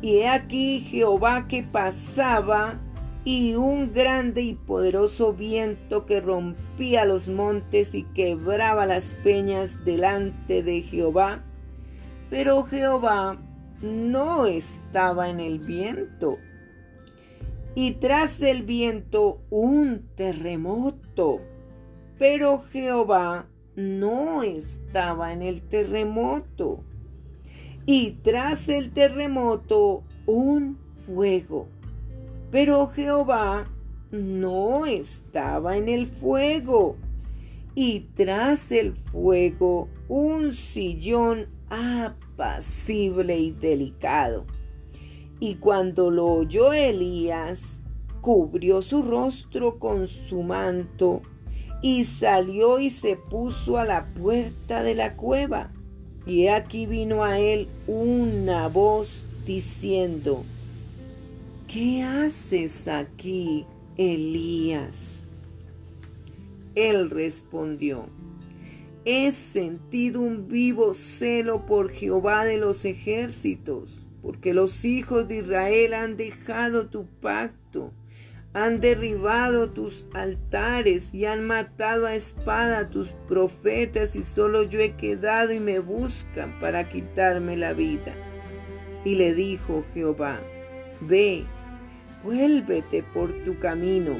Y 0.00 0.16
he 0.16 0.28
aquí 0.28 0.80
Jehová 0.80 1.46
que 1.46 1.62
pasaba 1.62 2.80
y 3.24 3.54
un 3.54 3.92
grande 3.92 4.42
y 4.42 4.54
poderoso 4.54 5.32
viento 5.32 6.06
que 6.06 6.20
rompía 6.20 7.04
los 7.04 7.28
montes 7.28 7.94
y 7.94 8.04
quebraba 8.04 8.86
las 8.86 9.12
peñas 9.22 9.84
delante 9.84 10.62
de 10.62 10.82
Jehová. 10.82 11.44
Pero 12.30 12.62
Jehová 12.62 13.38
no 13.82 14.46
estaba 14.46 15.28
en 15.28 15.40
el 15.40 15.58
viento. 15.58 16.38
Y 17.74 17.92
tras 17.92 18.40
el 18.42 18.62
viento 18.62 19.40
un 19.50 20.08
terremoto. 20.14 21.40
Pero 22.18 22.58
Jehová 22.58 23.46
no 23.76 24.42
estaba 24.42 25.32
en 25.32 25.42
el 25.42 25.62
terremoto 25.62 26.84
y 27.86 28.12
tras 28.22 28.68
el 28.68 28.92
terremoto 28.92 30.04
un 30.26 30.76
fuego. 31.06 31.68
Pero 32.50 32.88
Jehová 32.88 33.68
no 34.10 34.86
estaba 34.86 35.76
en 35.76 35.88
el 35.88 36.06
fuego. 36.06 36.96
Y 37.74 38.08
tras 38.14 38.72
el 38.72 38.94
fuego 38.94 39.88
un 40.08 40.52
sillón 40.52 41.46
apacible 41.70 43.38
y 43.38 43.52
delicado. 43.52 44.44
Y 45.38 45.54
cuando 45.54 46.10
lo 46.10 46.26
oyó 46.26 46.72
Elías, 46.72 47.80
cubrió 48.20 48.82
su 48.82 49.02
rostro 49.02 49.78
con 49.78 50.06
su 50.08 50.42
manto 50.42 51.22
y 51.80 52.04
salió 52.04 52.78
y 52.80 52.90
se 52.90 53.16
puso 53.16 53.78
a 53.78 53.84
la 53.84 54.12
puerta 54.12 54.82
de 54.82 54.94
la 54.94 55.16
cueva. 55.16 55.70
Y 56.26 56.48
aquí 56.48 56.86
vino 56.86 57.24
a 57.24 57.38
él 57.38 57.68
una 57.86 58.68
voz 58.68 59.26
diciendo, 59.46 60.44
¿qué 61.72 62.02
haces 62.02 62.88
aquí, 62.88 63.64
Elías? 63.96 65.22
Él 66.74 67.10
respondió, 67.10 68.08
he 69.04 69.30
sentido 69.30 70.20
un 70.20 70.48
vivo 70.48 70.94
celo 70.94 71.66
por 71.66 71.90
Jehová 71.90 72.44
de 72.44 72.56
los 72.56 72.84
ejércitos, 72.84 74.04
porque 74.20 74.52
los 74.52 74.84
hijos 74.84 75.28
de 75.28 75.38
Israel 75.38 75.94
han 75.94 76.16
dejado 76.16 76.88
tu 76.88 77.06
pacto, 77.06 77.92
Han 78.52 78.80
derribado 78.80 79.70
tus 79.70 80.08
altares 80.12 81.14
y 81.14 81.24
han 81.24 81.46
matado 81.46 82.06
a 82.06 82.16
espada 82.16 82.80
a 82.80 82.90
tus 82.90 83.12
profetas 83.28 84.16
y 84.16 84.22
solo 84.24 84.64
yo 84.64 84.80
he 84.80 84.96
quedado 84.96 85.52
y 85.52 85.60
me 85.60 85.78
buscan 85.78 86.58
para 86.58 86.88
quitarme 86.88 87.56
la 87.56 87.74
vida. 87.74 88.12
Y 89.04 89.14
le 89.14 89.34
dijo 89.34 89.84
Jehová, 89.94 90.40
ve, 91.00 91.46
vuélvete 92.24 93.02
por 93.02 93.32
tu 93.44 93.58
camino, 93.58 94.16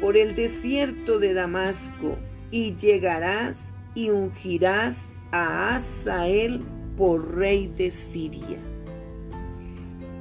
por 0.00 0.16
el 0.16 0.34
desierto 0.34 1.18
de 1.18 1.34
Damasco, 1.34 2.16
y 2.50 2.74
llegarás 2.74 3.74
y 3.94 4.10
ungirás 4.10 5.14
a 5.30 5.74
Asael 5.74 6.62
por 6.96 7.36
rey 7.36 7.68
de 7.68 7.90
Siria. 7.90 8.58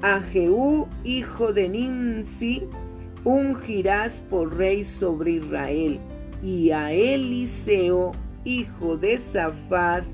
A 0.02 0.22
Jehú, 0.22 0.88
hijo 1.04 1.54
de 1.54 1.70
Nimsi, 1.70 2.64
ungirás 3.24 4.22
por 4.22 4.56
rey 4.56 4.84
sobre 4.84 5.32
Israel, 5.32 6.00
y 6.42 6.72
a 6.72 6.94
Eliseo, 6.94 8.12
hijo 8.46 8.96
de 8.98 9.18
Safat, 9.18 10.06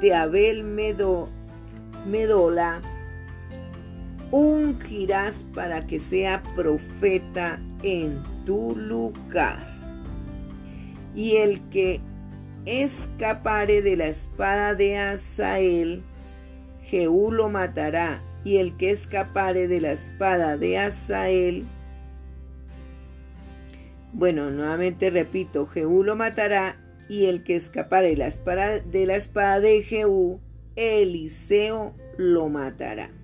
de 0.00 0.14
Abel 0.14 0.64
Medo, 0.64 1.28
Medola, 2.06 2.80
ungirás 4.30 5.42
para 5.54 5.86
que 5.86 5.98
sea 5.98 6.42
profeta 6.54 7.58
en 7.82 8.22
tu 8.44 8.74
lugar. 8.76 9.66
Y 11.14 11.36
el 11.36 11.60
que 11.70 12.00
escapare 12.66 13.82
de 13.82 13.96
la 13.96 14.06
espada 14.06 14.74
de 14.74 14.98
Asael, 14.98 16.02
Jehú 16.82 17.32
lo 17.32 17.48
matará, 17.48 18.22
y 18.44 18.58
el 18.58 18.76
que 18.76 18.90
escapare 18.90 19.68
de 19.68 19.80
la 19.80 19.92
espada 19.92 20.56
de 20.56 20.78
Asael, 20.78 21.66
bueno, 24.12 24.50
nuevamente 24.50 25.10
repito, 25.10 25.66
Jehú 25.66 26.02
lo 26.02 26.16
matará, 26.16 26.76
y 27.08 27.26
el 27.26 27.42
que 27.42 27.56
escapare 27.56 28.10
de 28.10 28.16
la 28.16 28.26
espada 28.26 28.80
de, 28.80 29.06
la 29.06 29.16
espada 29.16 29.60
de 29.60 29.82
Jehú, 29.82 30.40
Eliseo 30.76 31.94
lo 32.16 32.48
matará. 32.48 33.17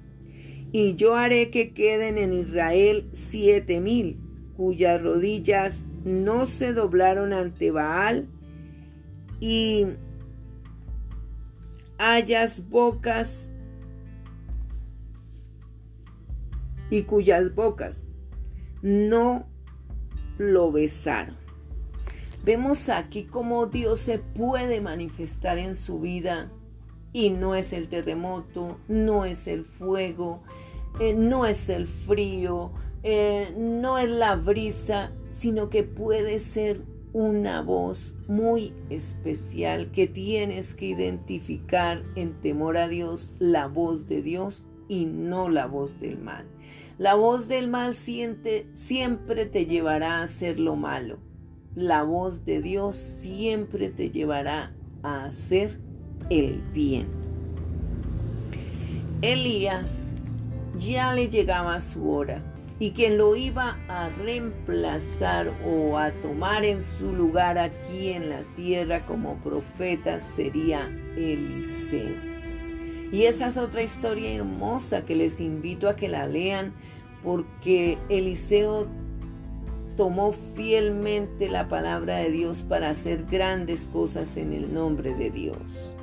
Y 0.76 0.97
yo 0.97 1.14
haré 1.14 1.50
que 1.50 1.73
queden 1.73 2.19
en 2.19 2.33
Israel 2.33 3.07
siete 3.12 3.78
mil, 3.78 4.19
cuyas 4.57 5.00
rodillas 5.00 5.87
no 6.02 6.49
se 6.49 6.73
doblaron 6.73 7.33
ante 7.33 7.71
Baal, 7.71 8.26
y 9.38 9.87
hayas 11.97 12.69
bocas 12.71 13.54
y 16.90 17.02
cuyas 17.02 17.54
bocas 17.54 18.02
no 18.83 19.47
lo 20.38 20.73
besaron. 20.73 21.37
Vemos 22.45 22.88
aquí 22.88 23.23
cómo 23.23 23.66
Dios 23.66 24.00
se 24.00 24.19
puede 24.19 24.81
manifestar 24.81 25.57
en 25.59 25.76
su 25.76 26.00
vida 26.00 26.50
y 27.14 27.31
no 27.31 27.54
es 27.54 27.73
el 27.73 27.88
terremoto, 27.88 28.76
no 28.88 29.25
es 29.25 29.47
el 29.47 29.64
fuego, 29.64 30.43
eh, 31.00 31.14
no 31.14 31.46
es 31.46 31.68
el 31.68 31.86
frío, 31.86 32.72
eh, 33.02 33.54
no 33.56 33.98
es 33.98 34.08
la 34.08 34.36
brisa, 34.36 35.12
sino 35.30 35.68
que 35.68 35.82
puede 35.82 36.38
ser 36.38 36.82
una 37.12 37.62
voz 37.62 38.14
muy 38.26 38.72
especial 38.90 39.90
que 39.90 40.06
tienes 40.06 40.74
que 40.74 40.86
identificar 40.86 42.02
en 42.16 42.40
temor 42.40 42.76
a 42.76 42.88
Dios, 42.88 43.32
la 43.38 43.66
voz 43.66 44.08
de 44.08 44.22
Dios 44.22 44.66
y 44.88 45.06
no 45.06 45.48
la 45.48 45.66
voz 45.66 46.00
del 46.00 46.18
mal. 46.18 46.46
La 46.98 47.14
voz 47.14 47.48
del 47.48 47.68
mal 47.68 47.94
siente, 47.94 48.69
siempre 48.73 49.47
te 49.47 49.66
llevará 49.66 50.19
a 50.19 50.23
hacer 50.23 50.60
lo 50.60 50.76
malo. 50.76 51.19
La 51.75 52.04
voz 52.04 52.45
de 52.45 52.62
Dios 52.62 52.97
siempre 52.97 53.90
te 53.90 54.10
llevará 54.10 54.75
a 55.02 55.25
hacer 55.25 55.80
el 56.30 56.62
bien. 56.73 57.08
Elías 59.23 60.14
ya 60.76 61.13
le 61.13 61.28
llegaba 61.28 61.78
su 61.80 62.10
hora 62.10 62.43
y 62.78 62.91
quien 62.91 63.19
lo 63.19 63.37
iba 63.37 63.78
a 63.89 64.08
reemplazar 64.08 65.52
o 65.65 65.97
a 65.97 66.10
tomar 66.10 66.65
en 66.65 66.80
su 66.80 67.13
lugar 67.13 67.58
aquí 67.58 68.10
en 68.10 68.28
la 68.28 68.43
tierra 68.54 69.04
como 69.06 69.37
profeta 69.37 70.19
sería 70.19 70.91
Eliseo. 71.17 72.17
Y 73.13 73.25
esa 73.25 73.47
es 73.47 73.58
otra 73.58 73.82
historia 73.82 74.32
hermosa 74.32 75.04
que 75.04 75.15
les 75.15 75.41
invito 75.41 75.89
a 75.89 75.95
que 75.95 76.08
la 76.08 76.26
lean 76.26 76.73
porque 77.23 77.97
Eliseo 78.08 78.89
tomó 79.97 80.32
fielmente 80.32 81.49
la 81.49 81.69
palabra 81.69 82.17
de 82.17 82.32
Dios 82.32 82.63
para 82.63 82.91
hacer 82.91 83.25
grandes 83.30 83.87
cosas 83.87 84.37
en 84.37 84.52
el 84.52 84.75
nombre 84.75 85.15
de 85.15 85.30
Dios. 85.30 85.95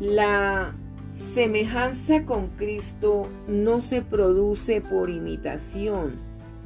La 0.00 0.74
Semejanza 1.10 2.26
con 2.26 2.48
Cristo 2.48 3.28
no 3.46 3.80
se 3.80 4.02
produce 4.02 4.82
por 4.82 5.08
imitación, 5.08 6.16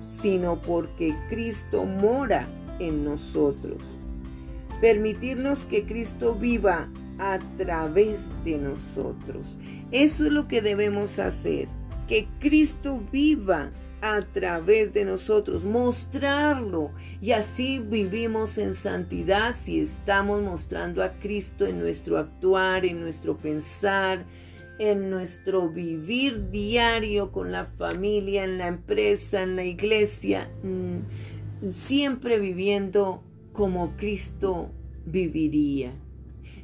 sino 0.02 0.60
porque 0.60 1.14
Cristo 1.28 1.84
mora 1.84 2.48
en 2.80 3.04
nosotros. 3.04 4.00
Permitirnos 4.80 5.64
que 5.64 5.84
Cristo 5.84 6.34
viva 6.34 6.88
a 7.18 7.38
través 7.56 8.32
de 8.42 8.58
nosotros. 8.58 9.60
Eso 9.92 10.26
es 10.26 10.32
lo 10.32 10.48
que 10.48 10.60
debemos 10.60 11.20
hacer, 11.20 11.68
que 12.08 12.26
Cristo 12.40 13.00
viva 13.12 13.70
a 14.02 14.20
través 14.20 14.92
de 14.92 15.04
nosotros, 15.04 15.64
mostrarlo. 15.64 16.90
Y 17.20 17.30
así 17.30 17.78
vivimos 17.78 18.58
en 18.58 18.74
santidad 18.74 19.52
si 19.52 19.80
estamos 19.80 20.42
mostrando 20.42 21.02
a 21.02 21.12
Cristo 21.12 21.64
en 21.64 21.78
nuestro 21.78 22.18
actuar, 22.18 22.84
en 22.84 23.00
nuestro 23.00 23.38
pensar, 23.38 24.26
en 24.80 25.08
nuestro 25.08 25.68
vivir 25.68 26.50
diario 26.50 27.30
con 27.30 27.52
la 27.52 27.64
familia, 27.64 28.42
en 28.42 28.58
la 28.58 28.66
empresa, 28.66 29.42
en 29.42 29.54
la 29.54 29.64
iglesia, 29.64 30.50
mm, 30.64 31.70
siempre 31.70 32.40
viviendo 32.40 33.22
como 33.52 33.96
Cristo 33.96 34.72
viviría. 35.06 35.94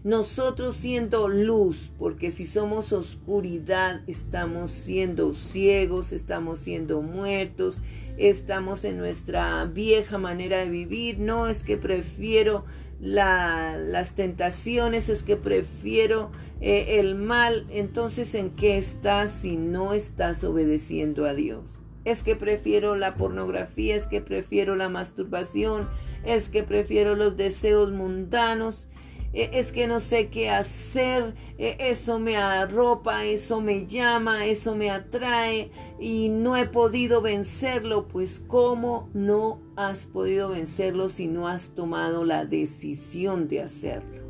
Nosotros 0.09 0.75
siendo 0.75 1.29
luz, 1.29 1.93
porque 1.99 2.31
si 2.31 2.47
somos 2.47 2.95
oscuridad, 2.95 4.01
estamos 4.07 4.71
siendo 4.71 5.35
ciegos, 5.35 6.15
estamos 6.15 6.61
siendo 6.61 7.03
muertos, 7.03 7.83
estamos 8.17 8.87
en 8.87 8.97
nuestra 8.97 9.63
vieja 9.67 10.17
manera 10.17 10.61
de 10.61 10.71
vivir. 10.71 11.19
No 11.19 11.47
es 11.47 11.63
que 11.63 11.77
prefiero 11.77 12.65
las 13.03 14.15
tentaciones, 14.15 15.11
es 15.11 15.23
que 15.23 15.37
prefiero 15.37 16.31
eh, 16.63 17.01
el 17.01 17.15
mal. 17.15 17.67
Entonces, 17.69 18.35
¿en 18.35 18.49
qué 18.57 18.79
estás 18.79 19.31
si 19.31 19.59
no 19.59 19.93
estás 19.93 20.43
obedeciendo 20.43 21.27
a 21.27 21.35
Dios? 21.35 21.67
Es 22.07 22.23
que 22.23 22.35
prefiero 22.35 22.97
la 22.97 23.15
pornografía, 23.17 23.95
es 23.95 24.07
que 24.07 24.23
prefiero 24.23 24.75
la 24.75 24.89
masturbación, 24.89 25.87
es 26.25 26.49
que 26.49 26.63
prefiero 26.63 27.15
los 27.15 27.37
deseos 27.37 27.93
mundanos 27.93 28.89
es 29.33 29.73
que 29.73 29.87
no 29.87 30.01
sé 30.01 30.29
qué 30.29 30.49
hacer, 30.49 31.35
e, 31.59 31.77
eso 31.79 32.19
me 32.19 32.37
arropa, 32.37 33.25
eso 33.25 33.61
me 33.61 33.87
llama, 33.87 34.47
eso 34.47 34.75
me 34.75 34.91
atrae 34.91 35.71
y 36.01 36.31
no 36.31 36.57
he 36.57 36.67
podido 36.67 37.21
vencerlo, 37.21 38.09
pues 38.09 38.43
¿cómo 38.47 39.11
no 39.13 39.61
has 39.77 40.07
podido 40.07 40.51
vencerlo 40.51 41.09
si 41.09 41.29
no 41.29 41.47
has 41.47 41.75
tomado 41.75 42.25
la 42.25 42.45
decisión 42.45 43.49
de 43.49 43.61
hacerlo? 43.63 44.23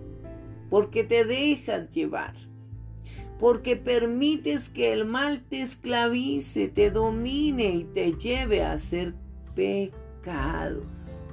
Porque 0.68 1.04
te 1.04 1.24
dejas 1.24 1.90
llevar, 1.90 2.34
porque 3.38 3.76
permites 3.76 4.68
que 4.68 4.92
el 4.92 5.04
mal 5.04 5.44
te 5.48 5.60
esclavice, 5.60 6.68
te 6.68 6.90
domine 6.90 7.70
y 7.70 7.84
te 7.84 8.14
lleve 8.14 8.62
a 8.62 8.72
hacer 8.72 9.14
pecados, 9.54 11.30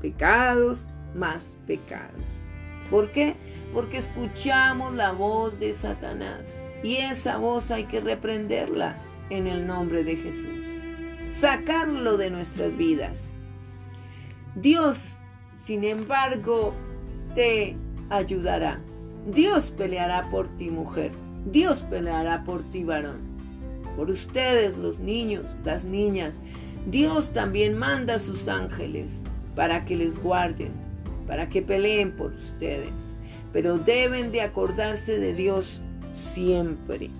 pecados 0.00 0.88
más 1.14 1.58
pecados. 1.66 2.47
¿Por 2.90 3.10
qué? 3.12 3.34
Porque 3.72 3.98
escuchamos 3.98 4.94
la 4.94 5.12
voz 5.12 5.58
de 5.58 5.72
Satanás 5.72 6.64
y 6.82 6.96
esa 6.96 7.36
voz 7.36 7.70
hay 7.70 7.84
que 7.84 8.00
reprenderla 8.00 8.96
en 9.30 9.46
el 9.46 9.66
nombre 9.66 10.04
de 10.04 10.16
Jesús. 10.16 10.64
Sacarlo 11.28 12.16
de 12.16 12.30
nuestras 12.30 12.76
vidas. 12.76 13.34
Dios, 14.54 15.16
sin 15.54 15.84
embargo, 15.84 16.74
te 17.34 17.76
ayudará. 18.08 18.80
Dios 19.26 19.70
peleará 19.70 20.30
por 20.30 20.48
ti, 20.56 20.70
mujer. 20.70 21.12
Dios 21.44 21.82
peleará 21.82 22.44
por 22.44 22.62
ti, 22.70 22.84
varón. 22.84 23.20
Por 23.96 24.10
ustedes, 24.10 24.78
los 24.78 24.98
niños, 24.98 25.56
las 25.64 25.84
niñas. 25.84 26.40
Dios 26.86 27.32
también 27.32 27.76
manda 27.76 28.14
a 28.14 28.18
sus 28.18 28.48
ángeles 28.48 29.24
para 29.54 29.84
que 29.84 29.96
les 29.96 30.22
guarden 30.22 30.87
para 31.28 31.48
que 31.48 31.62
peleen 31.62 32.10
por 32.10 32.32
ustedes, 32.32 33.12
pero 33.52 33.78
deben 33.78 34.32
de 34.32 34.40
acordarse 34.40 35.20
de 35.20 35.34
Dios 35.34 35.80
siempre. 36.10 37.10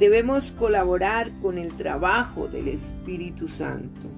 Debemos 0.00 0.50
colaborar 0.50 1.30
con 1.42 1.58
el 1.58 1.74
trabajo 1.74 2.48
del 2.48 2.68
Espíritu 2.68 3.46
Santo. 3.46 4.08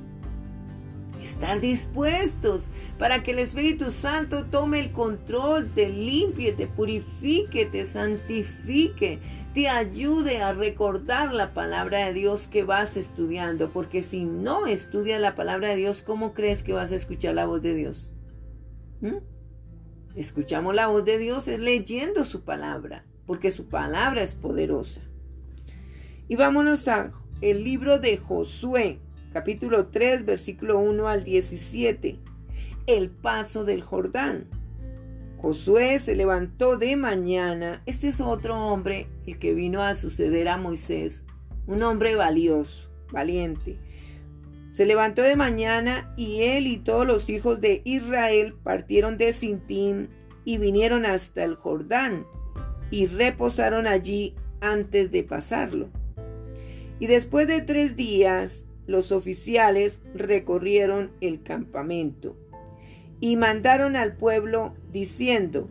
Estar 1.22 1.60
dispuestos 1.60 2.70
para 2.98 3.22
que 3.22 3.30
el 3.30 3.38
Espíritu 3.38 3.92
Santo 3.92 4.46
tome 4.46 4.80
el 4.80 4.90
control, 4.90 5.70
te 5.72 5.88
limpie, 5.88 6.52
te 6.52 6.66
purifique, 6.66 7.64
te 7.64 7.86
santifique, 7.86 9.20
te 9.54 9.68
ayude 9.68 10.42
a 10.42 10.52
recordar 10.52 11.32
la 11.32 11.54
palabra 11.54 12.06
de 12.06 12.12
Dios 12.12 12.48
que 12.48 12.64
vas 12.64 12.96
estudiando. 12.96 13.70
Porque 13.70 14.02
si 14.02 14.24
no 14.24 14.66
estudias 14.66 15.20
la 15.20 15.36
palabra 15.36 15.68
de 15.68 15.76
Dios, 15.76 16.02
¿cómo 16.02 16.34
crees 16.34 16.64
que 16.64 16.72
vas 16.72 16.90
a 16.90 16.96
escuchar 16.96 17.36
la 17.36 17.46
voz 17.46 17.62
de 17.62 17.74
Dios? 17.74 18.12
¿Mm? 19.00 19.18
Escuchamos 20.16 20.74
la 20.74 20.88
voz 20.88 21.04
de 21.04 21.18
Dios 21.18 21.48
es 21.48 21.58
leyendo 21.58 22.24
su 22.24 22.42
palabra, 22.42 23.04
porque 23.26 23.50
su 23.50 23.68
palabra 23.68 24.22
es 24.22 24.34
poderosa. 24.34 25.00
Y 26.28 26.36
vámonos 26.36 26.88
a 26.88 27.12
el 27.40 27.64
libro 27.64 27.98
de 27.98 28.18
Josué, 28.18 28.98
capítulo 29.32 29.86
3, 29.86 30.24
versículo 30.26 30.78
1 30.78 31.08
al 31.08 31.24
17. 31.24 32.18
El 32.86 33.10
paso 33.10 33.64
del 33.64 33.82
Jordán. 33.82 34.46
Josué 35.38 35.98
se 35.98 36.14
levantó 36.14 36.76
de 36.76 36.96
mañana. 36.96 37.82
Este 37.86 38.08
es 38.08 38.20
otro 38.20 38.56
hombre, 38.68 39.06
el 39.26 39.38
que 39.38 39.54
vino 39.54 39.82
a 39.82 39.94
suceder 39.94 40.48
a 40.48 40.58
Moisés, 40.58 41.26
un 41.66 41.82
hombre 41.82 42.14
valioso, 42.14 42.88
valiente. 43.10 43.78
Se 44.70 44.86
levantó 44.86 45.22
de 45.22 45.36
mañana 45.36 46.12
y 46.16 46.42
él 46.42 46.66
y 46.66 46.78
todos 46.78 47.06
los 47.06 47.28
hijos 47.28 47.60
de 47.60 47.82
Israel 47.84 48.54
partieron 48.62 49.18
de 49.18 49.32
Sintim 49.32 50.08
y 50.44 50.58
vinieron 50.58 51.06
hasta 51.06 51.44
el 51.44 51.56
Jordán 51.56 52.26
y 52.90 53.06
reposaron 53.06 53.86
allí 53.86 54.34
antes 54.60 55.10
de 55.10 55.24
pasarlo. 55.24 55.88
Y 57.00 57.06
después 57.06 57.48
de 57.48 57.62
tres 57.62 57.96
días, 57.96 58.66
los 58.92 59.10
oficiales 59.10 60.00
recorrieron 60.14 61.10
el 61.20 61.42
campamento 61.42 62.36
y 63.20 63.36
mandaron 63.36 63.96
al 63.96 64.16
pueblo 64.16 64.74
diciendo, 64.92 65.68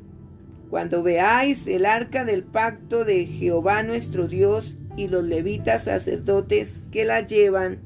Cuando 0.70 1.04
veáis 1.04 1.68
el 1.68 1.86
arca 1.86 2.26
del 2.26 2.44
pacto 2.44 3.06
de 3.06 3.26
Jehová 3.26 3.84
nuestro 3.84 4.28
Dios 4.28 4.78
y 4.98 5.08
los 5.08 5.24
levitas 5.24 5.86
sacerdotes 5.86 6.84
que 6.92 7.06
la 7.06 7.22
llevan, 7.22 7.80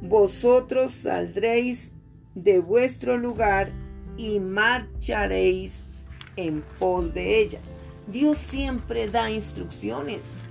vosotros 0.00 0.92
saldréis 0.92 1.94
de 2.34 2.60
vuestro 2.60 3.18
lugar 3.18 3.72
y 4.16 4.38
marcharéis 4.40 5.88
en 6.36 6.62
pos 6.78 7.12
de 7.14 7.40
ella. 7.40 7.58
Dios 8.06 8.38
siempre 8.38 9.08
da 9.08 9.30
instrucciones. 9.30 10.42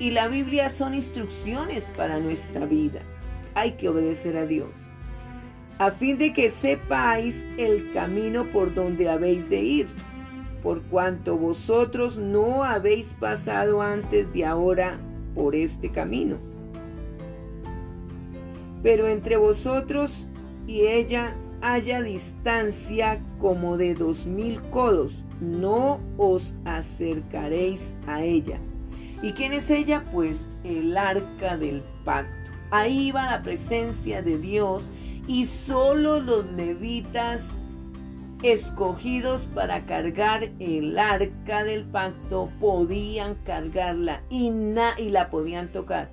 Y 0.00 0.10
la 0.10 0.28
Biblia 0.28 0.68
son 0.68 0.94
instrucciones 0.94 1.90
para 1.96 2.20
nuestra 2.20 2.66
vida. 2.66 3.00
Hay 3.58 3.72
que 3.72 3.88
obedecer 3.88 4.36
a 4.36 4.46
Dios. 4.46 4.70
A 5.78 5.90
fin 5.90 6.16
de 6.16 6.32
que 6.32 6.48
sepáis 6.48 7.48
el 7.56 7.90
camino 7.90 8.44
por 8.52 8.72
donde 8.72 9.08
habéis 9.08 9.48
de 9.48 9.60
ir, 9.60 9.86
por 10.62 10.82
cuanto 10.82 11.36
vosotros 11.36 12.18
no 12.18 12.62
habéis 12.62 13.14
pasado 13.14 13.82
antes 13.82 14.32
de 14.32 14.44
ahora 14.44 15.00
por 15.34 15.56
este 15.56 15.90
camino. 15.90 16.36
Pero 18.82 19.08
entre 19.08 19.36
vosotros 19.36 20.28
y 20.66 20.82
ella 20.82 21.36
haya 21.60 22.00
distancia 22.00 23.20
como 23.40 23.76
de 23.76 23.94
dos 23.94 24.26
mil 24.26 24.60
codos, 24.70 25.24
no 25.40 26.00
os 26.16 26.54
acercaréis 26.64 27.96
a 28.06 28.22
ella 28.22 28.60
¿Y 29.22 29.32
quién 29.32 29.52
es 29.52 29.70
ella? 29.70 30.04
Pues 30.12 30.48
el 30.62 30.96
arca 30.96 31.56
del 31.56 31.82
pacto. 32.04 32.47
Ahí 32.70 33.12
va 33.12 33.26
la 33.26 33.42
presencia 33.42 34.22
de 34.22 34.38
Dios 34.38 34.92
y 35.26 35.44
solo 35.44 36.20
los 36.20 36.46
levitas 36.52 37.56
escogidos 38.42 39.46
para 39.46 39.84
cargar 39.84 40.50
el 40.60 40.98
arca 40.98 41.64
del 41.64 41.84
pacto 41.84 42.50
podían 42.60 43.34
cargarla 43.44 44.22
y, 44.30 44.50
la 45.10 45.30
podían 45.30 45.68
tocar. 45.68 46.10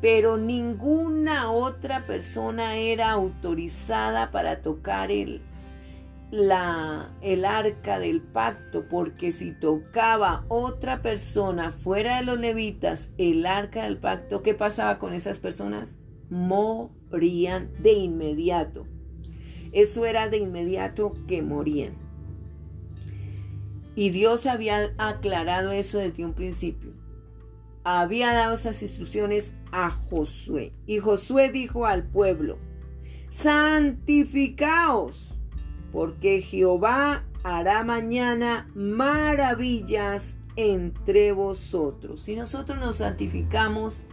Pero 0.00 0.38
ninguna 0.38 1.52
otra 1.52 2.06
persona 2.06 2.76
era 2.76 3.10
autorizada 3.10 4.30
para 4.30 4.62
tocar 4.62 5.10
el 5.10 5.42
la, 6.30 7.16
el 7.22 7.44
arca 7.44 7.98
del 7.98 8.22
pacto, 8.22 8.86
porque 8.88 9.32
si 9.32 9.52
tocaba 9.52 10.44
otra 10.48 11.02
persona 11.02 11.72
fuera 11.72 12.18
de 12.18 12.24
los 12.24 12.38
levitas 12.38 13.10
el 13.18 13.46
arca 13.46 13.84
del 13.84 13.98
pacto, 13.98 14.42
¿qué 14.42 14.54
pasaba 14.54 14.98
con 14.98 15.12
esas 15.12 15.38
personas? 15.38 15.98
Morían 16.28 17.70
de 17.80 17.92
inmediato. 17.92 18.86
Eso 19.72 20.06
era 20.06 20.28
de 20.28 20.38
inmediato 20.38 21.14
que 21.26 21.42
morían. 21.42 21.94
Y 23.96 24.10
Dios 24.10 24.46
había 24.46 24.92
aclarado 24.98 25.72
eso 25.72 25.98
desde 25.98 26.24
un 26.24 26.32
principio. 26.32 26.92
Había 27.82 28.32
dado 28.32 28.54
esas 28.54 28.80
instrucciones 28.82 29.56
a 29.72 29.90
Josué. 29.90 30.72
Y 30.86 30.98
Josué 30.98 31.50
dijo 31.50 31.86
al 31.86 32.04
pueblo, 32.04 32.58
santificaos 33.28 35.29
porque 35.92 36.40
Jehová 36.40 37.24
hará 37.42 37.82
mañana 37.84 38.70
maravillas 38.74 40.38
entre 40.56 41.32
vosotros. 41.32 42.22
Si 42.22 42.34
nosotros 42.36 42.78
nos 42.78 42.96
santificamos, 42.96 44.06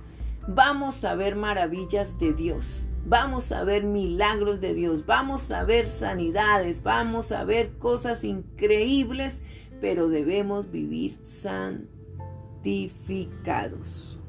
vamos 0.48 1.04
a 1.04 1.16
ver 1.16 1.36
maravillas 1.36 2.18
de 2.20 2.34
Dios, 2.34 2.88
vamos 3.06 3.52
a 3.52 3.64
ver 3.64 3.84
milagros 3.84 4.62
de 4.62 4.74
Dios, 4.74 5.06
vamos 5.06 5.52
a 5.52 5.64
ver 5.64 5.86
sanidades, 5.86 6.82
vamos 6.84 7.32
a 7.32 7.44
ver 7.44 7.78
cosas 7.78 8.24
increíbles, 8.24 9.44
pero 9.82 10.08
debemos 10.08 10.72
vivir 10.72 11.18
santificados. 11.22 14.20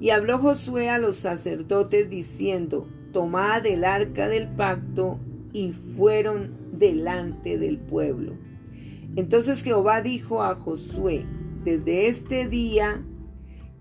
Y 0.00 0.10
habló 0.10 0.38
Josué 0.38 0.90
a 0.90 0.98
los 0.98 1.16
sacerdotes 1.16 2.08
diciendo, 2.08 2.86
tomad 3.12 3.66
el 3.66 3.84
arca 3.84 4.28
del 4.28 4.48
pacto 4.48 5.18
y 5.52 5.72
fueron 5.72 6.56
delante 6.72 7.58
del 7.58 7.78
pueblo. 7.78 8.34
Entonces 9.16 9.62
Jehová 9.62 10.02
dijo 10.02 10.42
a 10.42 10.54
Josué, 10.54 11.24
desde 11.64 12.06
este 12.06 12.48
día 12.48 13.02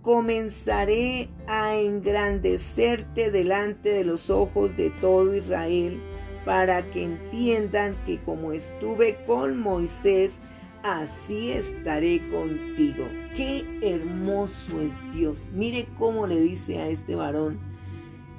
comenzaré 0.02 1.30
a 1.48 1.76
engrandecerte 1.76 3.30
delante 3.30 3.90
de 3.90 4.04
los 4.04 4.30
ojos 4.30 4.76
de 4.78 4.90
todo 5.02 5.36
Israel, 5.36 6.02
para 6.46 6.90
que 6.92 7.04
entiendan 7.04 7.94
que 8.06 8.22
como 8.22 8.54
estuve 8.54 9.18
con 9.26 9.60
Moisés, 9.60 10.44
así 10.82 11.52
estaré 11.52 12.22
contigo. 12.32 13.04
Qué 13.36 13.66
hermoso 13.82 14.80
es 14.80 15.04
Dios. 15.14 15.50
Mire 15.54 15.88
cómo 16.00 16.26
le 16.26 16.40
dice 16.40 16.80
a 16.80 16.88
este 16.88 17.16
varón, 17.16 17.60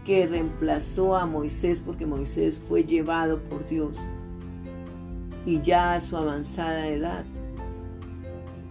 que 0.09 0.25
reemplazó 0.25 1.16
a 1.16 1.27
Moisés 1.27 1.83
porque 1.85 2.07
Moisés 2.07 2.62
fue 2.66 2.83
llevado 2.83 3.44
por 3.44 3.68
Dios 3.68 3.99
y 5.44 5.61
ya 5.61 5.92
a 5.92 6.01
su 6.01 6.16
avanzada 6.16 6.88
edad. 6.88 7.27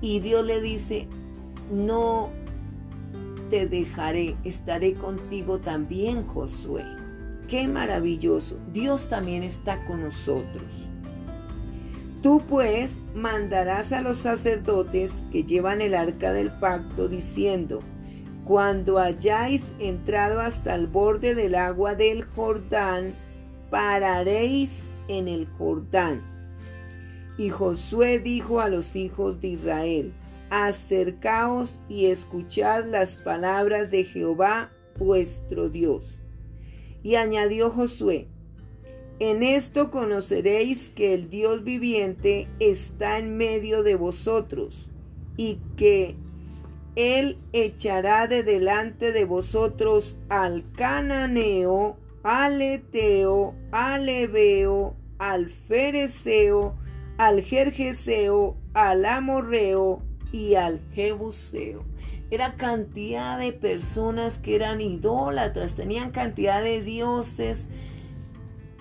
Y 0.01 0.19
Dios 0.19 0.43
le 0.43 0.61
dice, 0.61 1.07
no 1.71 2.31
te 3.51 3.67
dejaré, 3.67 4.35
estaré 4.43 4.95
contigo 4.95 5.59
también, 5.59 6.23
Josué. 6.23 6.83
Qué 7.47 7.67
maravilloso. 7.67 8.57
Dios 8.73 9.07
también 9.07 9.43
está 9.43 9.85
con 9.85 10.01
nosotros. 10.01 10.87
Tú 12.23 12.41
pues 12.49 13.03
mandarás 13.13 13.91
a 13.91 14.01
los 14.01 14.17
sacerdotes 14.17 15.23
que 15.31 15.43
llevan 15.43 15.81
el 15.81 15.93
arca 15.93 16.33
del 16.33 16.49
pacto 16.49 17.07
diciendo, 17.07 17.81
cuando 18.47 18.97
hayáis 18.97 19.73
entrado 19.77 20.39
hasta 20.39 20.73
el 20.73 20.87
borde 20.87 21.35
del 21.35 21.53
agua 21.53 21.95
del 21.95 22.23
Jordán, 22.23 23.13
pararéis 23.69 24.93
en 25.09 25.27
el 25.27 25.47
Jordán. 25.57 26.21
Y 27.37 27.49
Josué 27.49 28.19
dijo 28.19 28.61
a 28.61 28.69
los 28.69 28.95
hijos 28.95 29.41
de 29.41 29.49
Israel, 29.49 30.13
acercaos 30.49 31.81
y 31.89 32.05
escuchad 32.05 32.85
las 32.85 33.17
palabras 33.17 33.91
de 33.91 34.05
Jehová 34.05 34.71
vuestro 34.97 35.67
Dios. 35.67 36.21
Y 37.03 37.15
añadió 37.15 37.69
Josué, 37.69 38.29
en 39.19 39.43
esto 39.43 39.91
conoceréis 39.91 40.89
que 40.89 41.13
el 41.13 41.29
Dios 41.29 41.65
viviente 41.65 42.47
está 42.61 43.19
en 43.19 43.35
medio 43.35 43.83
de 43.83 43.95
vosotros, 43.95 44.89
y 45.35 45.59
que 45.75 46.15
él 46.97 47.37
echará 47.53 48.27
de 48.27 48.43
delante 48.43 49.11
de 49.11 49.23
vosotros 49.23 50.19
al 50.29 50.71
cananeo, 50.73 51.97
al 52.23 52.61
eteo, 52.61 53.53
al 53.71 54.09
ebeo, 54.09 54.95
al 55.19 55.49
fereceo, 55.49 56.75
al 57.17 57.41
jerjeseo, 57.41 58.57
al 58.73 59.05
amorreo, 59.05 60.01
y 60.31 60.55
al 60.55 60.81
Jebuseo. 60.93 61.83
Era 62.29 62.55
cantidad 62.55 63.39
de 63.39 63.53
personas 63.53 64.37
que 64.37 64.55
eran 64.55 64.81
idólatras, 64.81 65.75
tenían 65.75 66.11
cantidad 66.11 66.61
de 66.61 66.81
dioses 66.81 67.69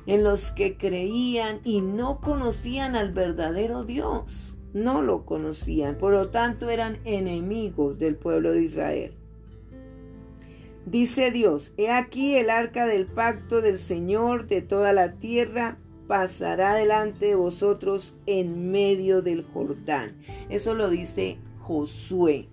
en 0.07 0.24
los 0.24 0.50
que 0.50 0.76
creían 0.76 1.61
y 1.64 1.81
no 1.81 2.20
conocían 2.20 2.96
al 2.96 3.12
verdadero 3.12 3.85
Dios. 3.85 4.56
No 4.77 5.01
lo 5.01 5.25
conocían, 5.25 5.97
por 5.97 6.12
lo 6.12 6.29
tanto 6.29 6.69
eran 6.69 6.99
enemigos 7.07 7.99
del 7.99 8.15
pueblo 8.15 8.53
de 8.53 8.65
Israel. 8.65 9.15
Dice 10.85 11.31
Dios, 11.31 11.73
he 11.79 11.91
aquí 11.91 12.35
el 12.35 12.51
arca 12.51 12.85
del 12.85 13.07
pacto 13.07 13.62
del 13.62 13.79
Señor 13.79 14.49
de 14.49 14.61
toda 14.61 14.93
la 14.93 15.15
tierra 15.15 15.79
pasará 16.07 16.75
delante 16.75 17.25
de 17.25 17.37
vosotros 17.37 18.19
en 18.27 18.71
medio 18.71 19.23
del 19.23 19.45
Jordán. 19.45 20.19
Eso 20.51 20.75
lo 20.75 20.91
dice 20.91 21.39
Josué. 21.62 22.51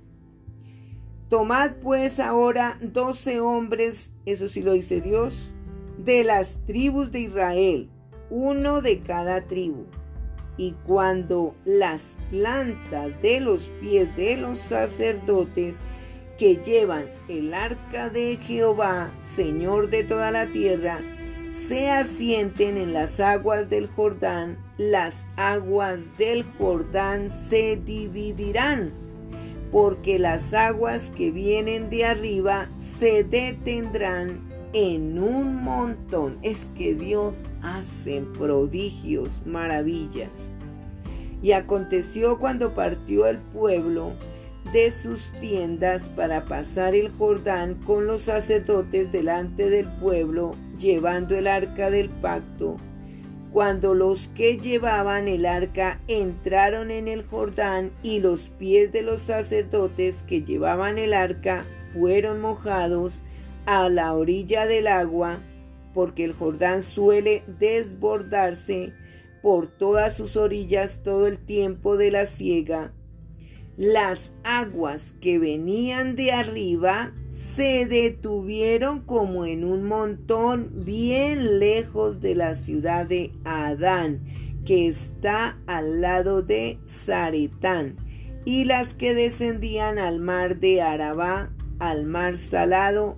Tomad 1.27 1.73
pues 1.81 2.21
ahora 2.21 2.79
doce 2.81 3.41
hombres, 3.41 4.13
eso 4.25 4.47
sí 4.47 4.61
lo 4.61 4.71
dice 4.71 5.01
Dios, 5.01 5.53
de 5.97 6.23
las 6.23 6.63
tribus 6.63 7.11
de 7.11 7.19
Israel, 7.19 7.89
uno 8.29 8.81
de 8.81 9.01
cada 9.01 9.45
tribu. 9.45 9.87
Y 10.57 10.73
cuando 10.85 11.55
las 11.65 12.17
plantas 12.29 13.21
de 13.21 13.39
los 13.39 13.69
pies 13.81 14.15
de 14.15 14.37
los 14.37 14.59
sacerdotes 14.59 15.85
que 16.37 16.57
llevan 16.57 17.05
el 17.27 17.53
arca 17.53 18.09
de 18.09 18.37
Jehová, 18.37 19.11
Señor 19.19 19.89
de 19.89 20.03
toda 20.03 20.31
la 20.31 20.47
tierra, 20.47 20.99
se 21.47 21.89
asienten 21.91 22.77
en 22.77 22.93
las 22.93 23.19
aguas 23.19 23.69
del 23.69 23.87
Jordán, 23.87 24.57
las 24.77 25.27
aguas 25.35 26.17
del 26.17 26.43
Jordán 26.57 27.29
se 27.29 27.75
dividirán, 27.75 28.91
porque 29.71 30.17
las 30.17 30.53
aguas 30.53 31.11
que 31.11 31.29
vienen 31.29 31.89
de 31.89 32.05
arriba 32.05 32.69
se 32.77 33.23
detendrán 33.23 34.52
en 34.73 35.21
un 35.21 35.63
montón. 35.63 36.37
Es 36.41 36.71
que 36.75 36.95
Dios 36.95 37.47
hace 37.61 38.21
prodigios, 38.21 39.41
maravillas. 39.45 40.53
Y 41.41 41.51
aconteció 41.51 42.39
cuando 42.39 42.73
partió 42.73 43.27
el 43.27 43.37
pueblo, 43.37 44.13
de 44.71 44.91
sus 44.91 45.31
tiendas 45.39 46.09
para 46.09 46.45
pasar 46.45 46.95
el 46.95 47.11
Jordán 47.11 47.75
con 47.85 48.07
los 48.07 48.23
sacerdotes 48.23 49.11
delante 49.11 49.69
del 49.69 49.85
pueblo, 49.85 50.55
llevando 50.79 51.35
el 51.35 51.47
arca 51.47 51.89
del 51.89 52.09
pacto. 52.09 52.77
Cuando 53.51 53.93
los 53.93 54.29
que 54.29 54.57
llevaban 54.57 55.27
el 55.27 55.45
arca 55.45 55.99
entraron 56.07 56.89
en 56.89 57.07
el 57.07 57.23
Jordán 57.23 57.91
y 58.01 58.19
los 58.19 58.49
pies 58.49 58.91
de 58.91 59.03
los 59.03 59.21
sacerdotes 59.21 60.23
que 60.23 60.41
llevaban 60.41 60.97
el 60.97 61.13
arca 61.13 61.65
fueron 61.93 62.41
mojados 62.41 63.23
a 63.65 63.89
la 63.89 64.13
orilla 64.13 64.65
del 64.65 64.87
agua, 64.87 65.39
porque 65.93 66.23
el 66.23 66.33
Jordán 66.33 66.81
suele 66.81 67.43
desbordarse 67.59 68.93
por 69.41 69.67
todas 69.67 70.15
sus 70.15 70.37
orillas 70.37 71.01
todo 71.03 71.27
el 71.27 71.37
tiempo 71.37 71.97
de 71.97 72.11
la 72.11 72.25
siega, 72.25 72.93
las 73.77 74.35
aguas 74.43 75.13
que 75.13 75.39
venían 75.39 76.15
de 76.15 76.31
arriba 76.31 77.11
se 77.27 77.87
detuvieron 77.87 79.01
como 79.01 79.47
en 79.47 79.63
un 79.63 79.85
montón 79.85 80.85
bien 80.85 81.57
lejos 81.57 82.21
de 82.21 82.35
la 82.35 82.53
ciudad 82.53 83.07
de 83.07 83.31
Adán, 83.45 84.21
que 84.63 84.85
está 84.85 85.57
al 85.65 86.01
lado 86.01 86.43
de 86.43 86.77
Zaretán, 86.87 87.97
y 88.45 88.65
las 88.65 88.93
que 88.93 89.15
descendían 89.15 89.97
al 89.97 90.19
mar 90.19 90.59
de 90.59 90.83
Arabá, 90.83 91.51
al 91.79 92.05
mar 92.05 92.37
salado, 92.37 93.17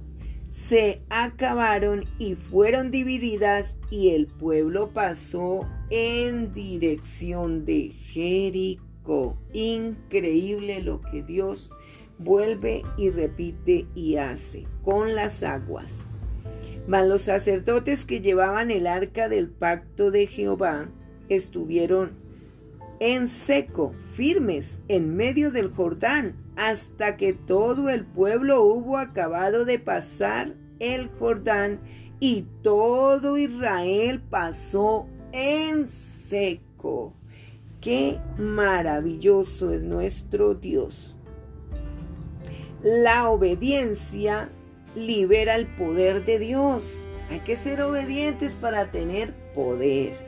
se 0.56 1.02
acabaron 1.10 2.06
y 2.18 2.36
fueron 2.36 2.90
divididas 2.90 3.78
y 3.92 4.12
el 4.12 4.28
pueblo 4.28 4.92
pasó 4.94 5.68
en 5.90 6.54
dirección 6.54 7.66
de 7.66 7.90
Jericó. 7.90 9.38
Increíble 9.52 10.82
lo 10.82 11.02
que 11.02 11.24
Dios 11.24 11.74
vuelve 12.20 12.84
y 12.96 13.10
repite 13.10 13.86
y 13.96 14.16
hace 14.16 14.66
con 14.82 15.14
las 15.14 15.44
aguas. 15.44 16.08
Mas 16.88 17.06
los 17.06 17.24
sacerdotes 17.24 18.06
que 18.06 18.22
llevaban 18.22 18.72
el 18.72 18.88
arca 18.88 19.28
del 19.28 19.50
pacto 19.50 20.10
de 20.10 20.26
Jehová 20.26 20.88
estuvieron 21.28 22.14
en 23.02 23.28
seco, 23.28 23.94
firmes, 24.14 24.82
en 24.88 25.18
medio 25.18 25.52
del 25.52 25.70
Jordán, 25.70 26.45
hasta 26.56 27.18
que 27.18 27.34
todo 27.34 27.90
el 27.90 28.06
pueblo 28.06 28.64
hubo 28.64 28.98
acabado 28.98 29.66
de 29.66 29.80
pasar 29.80 30.56
el 30.80 31.10
Jordán 31.10 31.80
y 32.20 32.46
todo 32.62 33.38
Israel 33.38 34.22
pasó 34.22 35.08
en 35.32 35.88
seco. 35.88 37.14
Qué 37.82 38.20
maravilloso 38.38 39.72
es 39.72 39.84
nuestro 39.84 40.56
Dios. 40.56 41.16
La 42.82 43.30
obediencia 43.30 44.50
libera 44.96 45.56
el 45.56 45.68
poder 45.68 46.24
de 46.24 46.40
Dios. 46.40 47.08
Hay 47.30 47.42
que 47.42 47.56
ser 47.56 47.82
obedientes 47.82 48.56
para 48.56 48.92
tener 48.92 49.34
poder. 49.54 50.25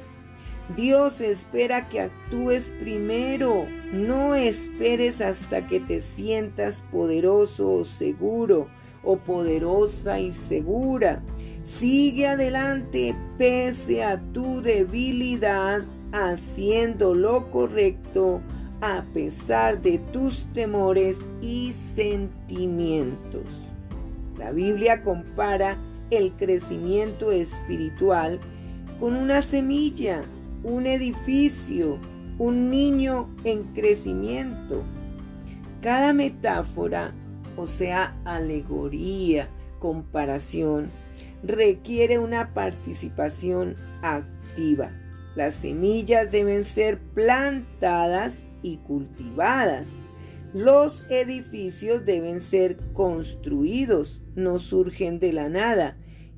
Dios 0.76 1.22
espera 1.22 1.88
que 1.88 2.02
actúes 2.02 2.74
primero. 2.80 3.66
No 3.94 4.36
esperes 4.36 5.22
hasta 5.22 5.66
que 5.66 5.80
te 5.80 6.00
sientas 6.00 6.84
poderoso 6.92 7.72
o 7.72 7.84
seguro 7.84 8.68
o 9.04 9.18
poderosa 9.18 10.20
y 10.20 10.32
segura. 10.32 11.24
Sigue 11.62 12.28
adelante 12.28 13.16
pese 13.38 14.04
a 14.04 14.20
tu 14.34 14.62
debilidad 14.62 15.84
haciendo 16.12 17.14
lo 17.14 17.50
correcto 17.50 18.42
a 18.82 19.04
pesar 19.14 19.82
de 19.82 19.98
tus 19.98 20.52
temores 20.54 21.30
y 21.42 21.72
sentimientos. 21.72 23.70
La 24.38 24.52
Biblia 24.52 25.02
compara 25.04 25.78
el 26.12 26.34
crecimiento 26.34 27.32
espiritual 27.32 28.40
con 29.00 29.16
una 29.16 29.42
semilla, 29.42 30.24
un 30.64 30.88
edificio, 30.88 32.00
un 32.38 32.70
niño 32.70 33.30
en 33.44 33.64
crecimiento. 33.74 34.84
Cada 35.82 36.14
metáfora, 36.14 37.14
o 37.56 37.68
sea, 37.68 38.20
alegoría, 38.26 39.50
comparación, 39.80 40.90
requiere 41.44 42.20
una 42.20 42.54
participación 42.54 43.76
activa. 44.02 44.92
Las 45.36 45.54
semillas 45.54 46.32
deben 46.32 46.64
ser 46.64 46.98
plantadas 47.00 48.48
y 48.64 48.78
cultivadas. 48.78 50.02
Los 50.54 51.06
edificios 51.12 52.06
deben 52.06 52.40
ser 52.40 52.78
construidos, 52.94 54.22
no 54.36 54.58
surgen 54.58 55.20
de 55.20 55.34
la 55.34 55.50
nada. 55.50 55.98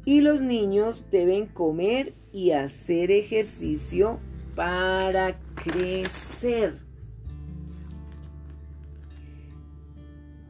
Y 0.10 0.22
los 0.22 0.42
niños 0.42 1.06
deben 1.12 1.46
comer 1.46 2.16
y 2.34 2.50
hacer 2.50 3.12
ejercicio 3.12 4.20
para 4.56 5.40
crecer. 5.54 6.74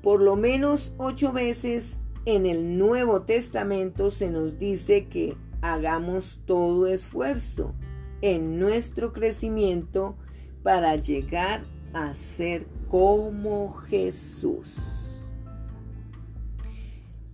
Por 0.02 0.22
lo 0.22 0.38
menos 0.38 0.94
ocho 0.98 1.34
veces 1.34 2.00
en 2.24 2.46
el 2.46 2.78
Nuevo 2.78 3.24
Testamento 3.24 4.12
se 4.12 4.32
nos 4.32 4.58
dice 4.60 5.08
que 5.08 5.36
hagamos 5.60 6.40
todo 6.46 6.88
esfuerzo 6.88 7.76
en 8.22 8.62
nuestro 8.62 9.12
crecimiento 9.12 10.16
para 10.64 10.96
llegar 10.96 11.66
a 11.92 12.14
ser 12.14 12.66
como 12.88 13.74
Jesús. 13.74 14.99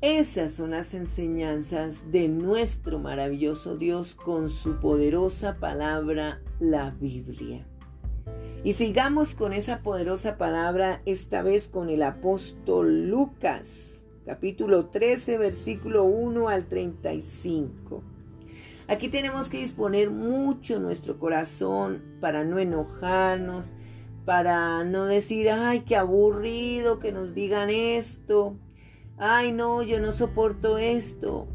Esas 0.05 0.51
son 0.51 0.69
las 0.69 0.93
enseñanzas 0.93 2.11
de 2.11 2.27
nuestro 2.27 2.99
maravilloso 2.99 3.75
Dios 3.75 4.13
con 4.13 4.51
su 4.51 4.79
poderosa 4.79 5.55
palabra, 5.55 6.43
la 6.59 6.91
Biblia. 6.91 7.65
Y 8.63 8.73
sigamos 8.73 9.33
con 9.33 9.51
esa 9.51 9.81
poderosa 9.81 10.37
palabra, 10.37 11.01
esta 11.07 11.41
vez 11.41 11.67
con 11.67 11.89
el 11.89 12.03
apóstol 12.03 13.09
Lucas, 13.09 14.05
capítulo 14.27 14.85
13, 14.85 15.39
versículo 15.39 16.03
1 16.03 16.49
al 16.49 16.67
35. 16.67 18.03
Aquí 18.87 19.07
tenemos 19.07 19.49
que 19.49 19.57
disponer 19.57 20.11
mucho 20.11 20.77
nuestro 20.79 21.17
corazón 21.17 22.03
para 22.21 22.43
no 22.43 22.59
enojarnos, 22.59 23.73
para 24.23 24.83
no 24.83 25.05
decir, 25.05 25.49
ay, 25.49 25.79
qué 25.79 25.95
aburrido 25.95 26.99
que 26.99 27.11
nos 27.11 27.33
digan 27.33 27.71
esto, 27.71 28.59
ay, 29.17 29.51
no, 29.51 29.81
yo 29.83 29.99
no 29.99 30.11
soporto 30.11 30.77
esto. 30.77 31.47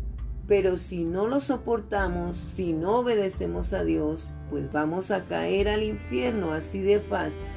Pero 0.47 0.77
si 0.77 1.05
no 1.05 1.29
lo 1.29 1.41
soportamos, 1.41 2.37
si 2.37 2.73
no 2.73 2.99
obedecemos 2.99 3.73
a 3.73 3.85
Dios, 3.85 4.29
pues 4.49 4.73
vamos 4.73 5.13
a 5.13 5.25
caer 5.25 5.69
al 5.69 5.85
infierno 5.85 6.53
así 6.53 6.81
de 6.81 6.99
fácil. 6.99 7.49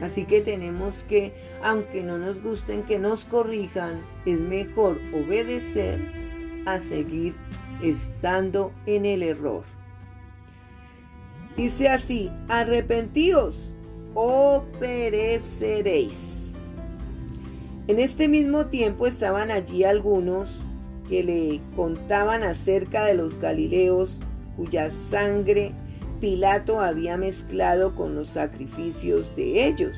Así 0.00 0.24
que 0.24 0.40
tenemos 0.40 1.02
que, 1.02 1.34
aunque 1.62 2.02
no 2.02 2.18
nos 2.18 2.42
gusten 2.42 2.82
que 2.82 2.98
nos 2.98 3.24
corrijan, 3.24 4.02
es 4.24 4.40
mejor 4.40 5.00
obedecer 5.12 5.98
a 6.66 6.78
seguir 6.78 7.34
estando 7.82 8.72
en 8.84 9.06
el 9.06 9.22
error. 9.22 9.64
Dice 11.56 11.88
así, 11.88 12.30
arrepentíos 12.48 13.72
o 14.14 14.64
pereceréis. 14.78 16.55
En 17.88 18.00
este 18.00 18.26
mismo 18.26 18.66
tiempo 18.66 19.06
estaban 19.06 19.52
allí 19.52 19.84
algunos 19.84 20.64
que 21.08 21.22
le 21.22 21.60
contaban 21.76 22.42
acerca 22.42 23.04
de 23.04 23.14
los 23.14 23.38
Galileos 23.38 24.20
cuya 24.56 24.90
sangre 24.90 25.72
Pilato 26.20 26.80
había 26.80 27.16
mezclado 27.16 27.94
con 27.94 28.16
los 28.16 28.28
sacrificios 28.28 29.36
de 29.36 29.66
ellos. 29.66 29.96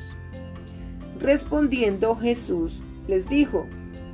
Respondiendo 1.19 2.15
Jesús 2.15 2.83
les 3.07 3.27
dijo, 3.27 3.65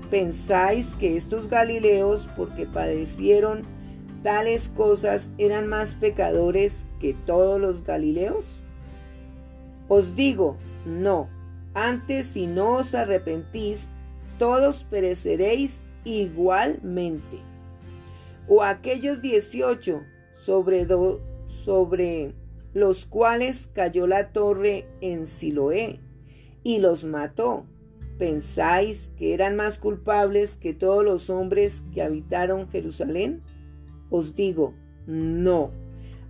¿pensáis 0.10 0.96
que 0.96 1.18
estos 1.18 1.50
Galileos, 1.50 2.30
porque 2.38 2.66
padecieron 2.66 3.64
tales 4.24 4.70
cosas, 4.70 5.32
eran 5.38 5.68
más 5.68 5.96
pecadores 5.96 6.88
que 7.02 7.14
todos 7.14 7.60
los 7.60 7.84
Galileos? 7.84 8.62
Os 9.90 10.16
digo, 10.16 10.56
no, 10.86 11.28
antes 11.76 12.28
si 12.28 12.48
no 12.48 12.78
os 12.78 12.96
arrepentís, 12.96 13.92
todos 14.40 14.84
pereceréis 14.86 15.86
igualmente. 16.06 17.40
O 18.48 18.64
aquellos 18.64 19.22
dieciocho 19.22 20.02
sobre, 20.34 20.88
sobre 21.48 22.34
los 22.74 23.06
cuales 23.06 23.70
cayó 23.74 24.08
la 24.08 24.30
torre 24.30 24.88
en 25.02 25.26
Siloé 25.26 26.00
y 26.64 26.80
los 26.80 27.04
mató. 27.04 27.66
¿Pensáis 28.18 29.14
que 29.18 29.34
eran 29.34 29.58
más 29.58 29.78
culpables 29.78 30.56
que 30.56 30.74
todos 30.74 31.04
los 31.04 31.30
hombres 31.30 31.84
que 31.94 32.02
habitaron 32.02 32.70
Jerusalén? 32.70 33.42
Os 34.10 34.36
digo, 34.36 34.74
no. 35.06 35.72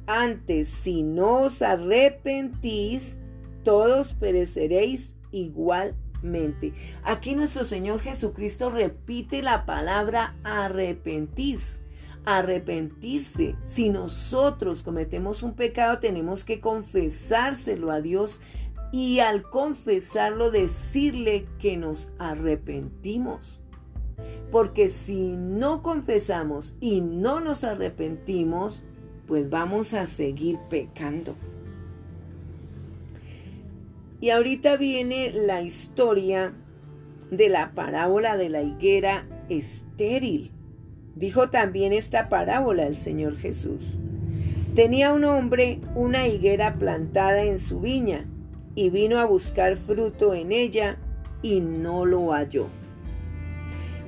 Antes, 0.07 0.67
si 0.67 1.03
no 1.03 1.43
os 1.43 1.61
arrepentís, 1.61 3.21
todos 3.63 4.13
pereceréis 4.13 5.17
igualmente. 5.35 6.73
Aquí 7.03 7.35
nuestro 7.35 7.63
Señor 7.63 7.99
Jesucristo 7.99 8.69
repite 8.69 9.43
la 9.43 9.65
palabra 9.65 10.35
arrepentís 10.43 11.81
arrepentirse. 12.25 13.55
Si 13.63 13.89
nosotros 13.89 14.83
cometemos 14.83 15.43
un 15.43 15.53
pecado, 15.53 15.99
tenemos 15.99 16.43
que 16.43 16.59
confesárselo 16.59 17.91
a 17.91 18.01
Dios 18.01 18.41
y 18.91 19.19
al 19.19 19.43
confesarlo 19.43 20.51
decirle 20.51 21.47
que 21.59 21.77
nos 21.77 22.09
arrepentimos. 22.17 23.61
Porque 24.51 24.89
si 24.89 25.33
no 25.33 25.81
confesamos 25.81 26.75
y 26.79 27.01
no 27.01 27.39
nos 27.39 27.63
arrepentimos, 27.63 28.83
pues 29.27 29.49
vamos 29.49 29.93
a 29.93 30.05
seguir 30.05 30.57
pecando. 30.69 31.35
Y 34.25 34.31
ahorita 34.31 34.75
viene 34.77 35.31
la 35.31 35.61
historia 35.61 36.51
de 37.29 37.47
la 37.47 37.73
parábola 37.75 38.37
de 38.37 38.49
la 38.49 38.63
higuera 38.63 39.27
estéril. 39.49 40.49
Dijo 41.13 41.51
también 41.51 41.93
esta 41.93 42.27
parábola 42.27 42.87
el 42.87 42.95
Señor 42.95 43.37
Jesús. 43.37 43.99
Tenía 44.73 45.13
un 45.13 45.25
hombre 45.25 45.79
una 45.93 46.27
higuera 46.27 46.73
plantada 46.73 47.43
en 47.43 47.59
su 47.59 47.81
viña 47.81 48.25
y 48.73 48.89
vino 48.89 49.19
a 49.19 49.25
buscar 49.25 49.75
fruto 49.75 50.33
en 50.33 50.51
ella 50.51 50.97
y 51.43 51.59
no 51.59 52.03
lo 52.03 52.31
halló. 52.31 52.65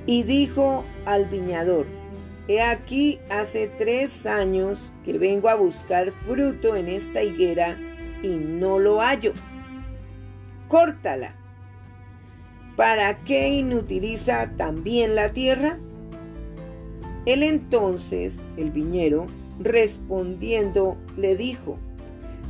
Y 0.04 0.24
dijo 0.24 0.82
al 1.06 1.26
viñador, 1.26 1.86
He 2.48 2.60
aquí 2.60 3.20
hace 3.30 3.68
tres 3.68 4.26
años 4.26 4.92
que 5.04 5.16
vengo 5.16 5.48
a 5.48 5.54
buscar 5.54 6.10
fruto 6.10 6.74
en 6.74 6.88
esta 6.88 7.22
higuera 7.22 7.76
y 8.20 8.30
no 8.30 8.80
lo 8.80 9.00
hallo. 9.00 9.32
Córtala. 10.68 11.34
¿Para 12.76 13.24
qué 13.24 13.48
inutiliza 13.48 14.52
también 14.56 15.16
la 15.16 15.30
tierra? 15.30 15.78
Él 17.26 17.42
entonces, 17.42 18.42
el 18.56 18.70
viñero, 18.70 19.26
respondiendo, 19.58 20.96
le 21.16 21.36
dijo, 21.36 21.78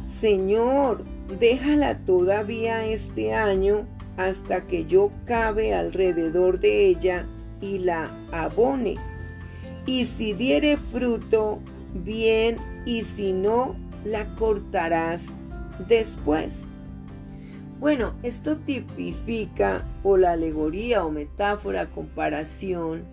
Señor, 0.04 1.04
déjala 1.38 1.98
todavía 1.98 2.84
este 2.84 3.34
año 3.34 3.86
hasta 4.16 4.66
que 4.66 4.84
yo 4.84 5.10
cabe 5.24 5.74
alrededor 5.74 6.60
de 6.60 6.86
ella 6.86 7.26
y 7.60 7.78
la 7.78 8.10
abone. 8.32 8.96
Y 9.86 10.04
si 10.04 10.32
diere 10.32 10.76
fruto, 10.76 11.60
bien, 11.94 12.56
y 12.84 13.02
si 13.02 13.32
no, 13.32 13.76
la 14.04 14.26
cortarás 14.34 15.34
después. 15.88 16.66
Bueno, 17.78 18.14
esto 18.24 18.56
tipifica 18.56 19.84
o 20.02 20.16
la 20.16 20.32
alegoría 20.32 21.04
o 21.04 21.10
metáfora, 21.10 21.86
comparación 21.86 23.04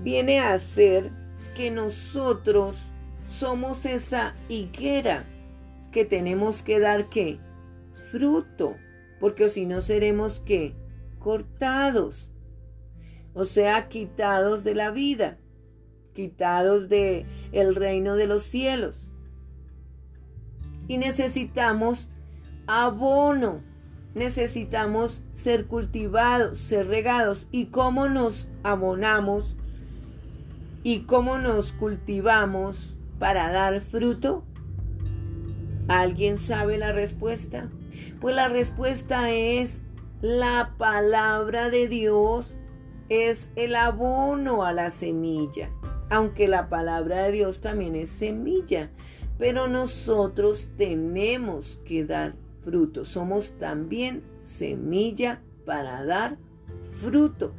viene 0.00 0.40
a 0.40 0.56
ser 0.58 1.12
que 1.54 1.70
nosotros 1.70 2.90
somos 3.26 3.86
esa 3.86 4.34
higuera 4.48 5.24
que 5.92 6.04
tenemos 6.04 6.62
que 6.62 6.80
dar 6.80 7.08
qué? 7.08 7.38
Fruto, 8.10 8.74
porque 9.20 9.48
si 9.48 9.66
no 9.66 9.80
seremos 9.80 10.40
qué? 10.40 10.74
Cortados, 11.18 12.30
o 13.34 13.44
sea, 13.44 13.88
quitados 13.88 14.64
de 14.64 14.74
la 14.74 14.90
vida, 14.90 15.38
quitados 16.14 16.88
de 16.88 17.26
el 17.52 17.76
reino 17.76 18.16
de 18.16 18.26
los 18.26 18.42
cielos. 18.42 19.10
Y 20.88 20.98
necesitamos 20.98 22.08
abono, 22.70 23.62
necesitamos 24.14 25.22
ser 25.32 25.66
cultivados, 25.66 26.58
ser 26.58 26.86
regados. 26.86 27.48
¿Y 27.50 27.66
cómo 27.66 28.08
nos 28.08 28.48
abonamos? 28.62 29.56
¿Y 30.82 31.00
cómo 31.00 31.38
nos 31.38 31.72
cultivamos 31.72 32.96
para 33.18 33.50
dar 33.52 33.80
fruto? 33.80 34.44
¿Alguien 35.88 36.38
sabe 36.38 36.78
la 36.78 36.92
respuesta? 36.92 37.68
Pues 38.20 38.34
la 38.36 38.48
respuesta 38.48 39.30
es 39.30 39.82
la 40.20 40.74
palabra 40.78 41.70
de 41.70 41.88
Dios 41.88 42.56
es 43.10 43.50
el 43.56 43.74
abono 43.74 44.64
a 44.64 44.72
la 44.72 44.88
semilla, 44.88 45.70
aunque 46.08 46.46
la 46.46 46.68
palabra 46.68 47.24
de 47.24 47.32
Dios 47.32 47.60
también 47.60 47.96
es 47.96 48.08
semilla, 48.08 48.90
pero 49.36 49.66
nosotros 49.66 50.70
tenemos 50.76 51.78
que 51.84 52.04
dar 52.04 52.36
fruto, 52.64 53.04
somos 53.04 53.58
también 53.58 54.22
semilla 54.34 55.42
para 55.64 56.04
dar 56.04 56.38
fruto. 56.92 57.52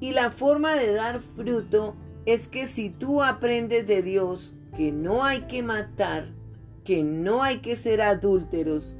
Y 0.00 0.12
la 0.12 0.30
forma 0.30 0.74
de 0.74 0.92
dar 0.92 1.20
fruto 1.20 1.94
es 2.26 2.48
que 2.48 2.66
si 2.66 2.90
tú 2.90 3.22
aprendes 3.22 3.86
de 3.86 4.02
Dios 4.02 4.52
que 4.76 4.92
no 4.92 5.24
hay 5.24 5.42
que 5.42 5.62
matar, 5.62 6.28
que 6.84 7.02
no 7.02 7.42
hay 7.42 7.58
que 7.58 7.76
ser 7.76 8.02
adúlteros, 8.02 8.94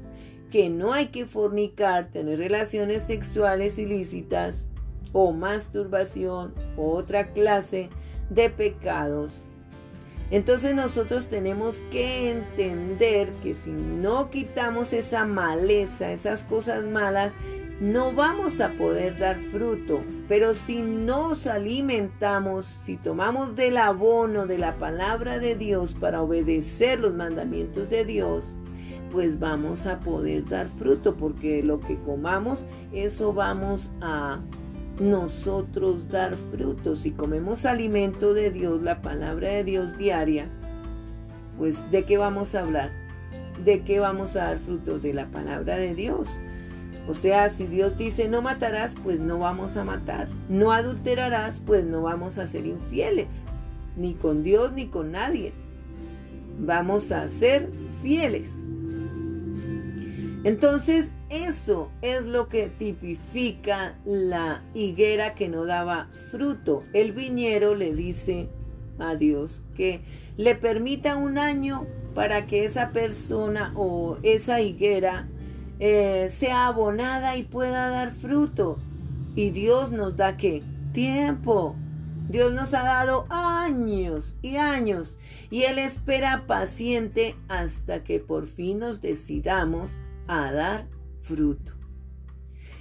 que 0.49 0.69
no 0.69 0.93
hay 0.93 1.07
que 1.07 1.25
fornicar, 1.25 2.09
tener 2.09 2.39
relaciones 2.39 3.03
sexuales 3.03 3.77
ilícitas 3.77 4.67
o 5.13 5.31
masturbación 5.31 6.53
o 6.75 6.91
otra 6.91 7.31
clase 7.31 7.89
de 8.29 8.49
pecados. 8.49 9.44
Entonces 10.31 10.73
nosotros 10.73 11.27
tenemos 11.27 11.83
que 11.91 12.31
entender 12.31 13.31
que 13.43 13.53
si 13.53 13.71
no 13.71 14.29
quitamos 14.29 14.93
esa 14.93 15.25
maleza, 15.25 16.11
esas 16.11 16.43
cosas 16.43 16.87
malas, 16.87 17.37
no 17.79 18.13
vamos 18.13 18.61
a 18.61 18.71
poder 18.71 19.17
dar 19.17 19.37
fruto. 19.37 20.01
Pero 20.27 20.53
si 20.53 20.81
nos 20.81 21.45
alimentamos, 21.45 22.65
si 22.65 22.97
tomamos 22.97 23.55
del 23.55 23.77
abono 23.77 24.47
de 24.47 24.57
la 24.57 24.77
palabra 24.77 25.39
de 25.39 25.55
Dios 25.55 25.93
para 25.93 26.21
obedecer 26.21 26.99
los 26.99 27.13
mandamientos 27.13 27.89
de 27.89 28.05
Dios, 28.05 28.55
pues 29.11 29.39
vamos 29.39 29.85
a 29.85 29.99
poder 29.99 30.45
dar 30.45 30.67
fruto, 30.67 31.15
porque 31.15 31.63
lo 31.63 31.79
que 31.79 31.97
comamos, 31.99 32.67
eso 32.91 33.33
vamos 33.33 33.91
a 34.01 34.41
nosotros 34.99 36.09
dar 36.09 36.35
fruto. 36.35 36.95
Si 36.95 37.11
comemos 37.11 37.65
alimento 37.65 38.33
de 38.33 38.51
Dios, 38.51 38.81
la 38.81 39.01
palabra 39.01 39.49
de 39.49 39.63
Dios 39.63 39.97
diaria, 39.97 40.49
pues 41.57 41.89
¿de 41.91 42.03
qué 42.03 42.17
vamos 42.17 42.55
a 42.55 42.61
hablar? 42.61 42.89
¿De 43.63 43.83
qué 43.83 43.99
vamos 43.99 44.35
a 44.35 44.45
dar 44.45 44.59
fruto? 44.59 44.99
De 44.99 45.13
la 45.13 45.27
palabra 45.27 45.77
de 45.77 45.95
Dios. 45.95 46.29
O 47.07 47.13
sea, 47.13 47.49
si 47.49 47.67
Dios 47.67 47.97
dice 47.97 48.27
no 48.27 48.41
matarás, 48.41 48.95
pues 48.95 49.19
no 49.19 49.37
vamos 49.39 49.77
a 49.77 49.83
matar. 49.83 50.27
No 50.49 50.71
adulterarás, 50.71 51.59
pues 51.59 51.85
no 51.85 52.01
vamos 52.01 52.37
a 52.37 52.45
ser 52.45 52.65
infieles. 52.65 53.47
Ni 53.95 54.13
con 54.15 54.43
Dios 54.43 54.73
ni 54.73 54.87
con 54.87 55.11
nadie. 55.11 55.53
Vamos 56.59 57.11
a 57.11 57.27
ser 57.27 57.69
fieles. 58.01 58.65
Entonces 60.43 61.13
eso 61.43 61.91
es 62.01 62.25
lo 62.25 62.47
que 62.47 62.69
tipifica 62.69 63.97
la 64.05 64.63
higuera 64.73 65.33
que 65.33 65.49
no 65.49 65.65
daba 65.65 66.07
fruto. 66.31 66.83
El 66.93 67.11
viñero 67.11 67.75
le 67.75 67.93
dice 67.93 68.49
a 68.99 69.15
Dios 69.15 69.61
que 69.75 70.01
le 70.37 70.55
permita 70.55 71.15
un 71.15 71.37
año 71.37 71.85
para 72.13 72.45
que 72.45 72.63
esa 72.63 72.91
persona 72.91 73.73
o 73.75 74.17
esa 74.23 74.61
higuera 74.61 75.27
eh, 75.79 76.27
sea 76.29 76.67
abonada 76.67 77.35
y 77.35 77.43
pueda 77.43 77.89
dar 77.89 78.11
fruto. 78.11 78.77
Y 79.35 79.49
Dios 79.49 79.91
nos 79.91 80.15
da 80.15 80.37
qué? 80.37 80.63
Tiempo. 80.93 81.75
Dios 82.29 82.53
nos 82.53 82.73
ha 82.73 82.83
dado 82.83 83.25
años 83.29 84.35
y 84.41 84.55
años 84.55 85.19
y 85.51 85.63
Él 85.63 85.77
espera 85.77 86.47
paciente 86.47 87.35
hasta 87.49 88.03
que 88.03 88.19
por 88.19 88.47
fin 88.47 88.79
nos 88.79 88.99
decidamos 88.99 90.01
a 90.27 90.51
dar 90.51 90.94
fruto. 91.25 91.73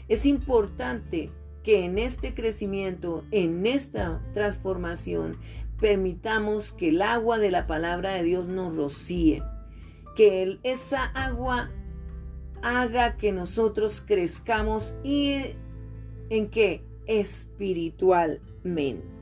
Es 0.08 0.26
importante 0.26 1.30
que 1.62 1.86
en 1.86 1.98
este 1.98 2.34
crecimiento, 2.34 3.24
en 3.30 3.64
esta 3.66 4.20
transformación, 4.32 5.38
permitamos 5.80 6.72
que 6.72 6.90
el 6.90 7.00
agua 7.02 7.38
de 7.38 7.50
la 7.50 7.66
palabra 7.66 8.12
de 8.12 8.22
Dios 8.22 8.48
nos 8.48 8.76
rocíe, 8.76 9.42
que 10.14 10.60
esa 10.62 11.04
agua 11.04 11.70
haga 12.62 13.16
que 13.16 13.32
nosotros 13.32 14.02
crezcamos 14.06 14.94
y 15.02 15.56
en 16.30 16.48
qué? 16.50 16.84
Espiritualmente. 17.06 19.13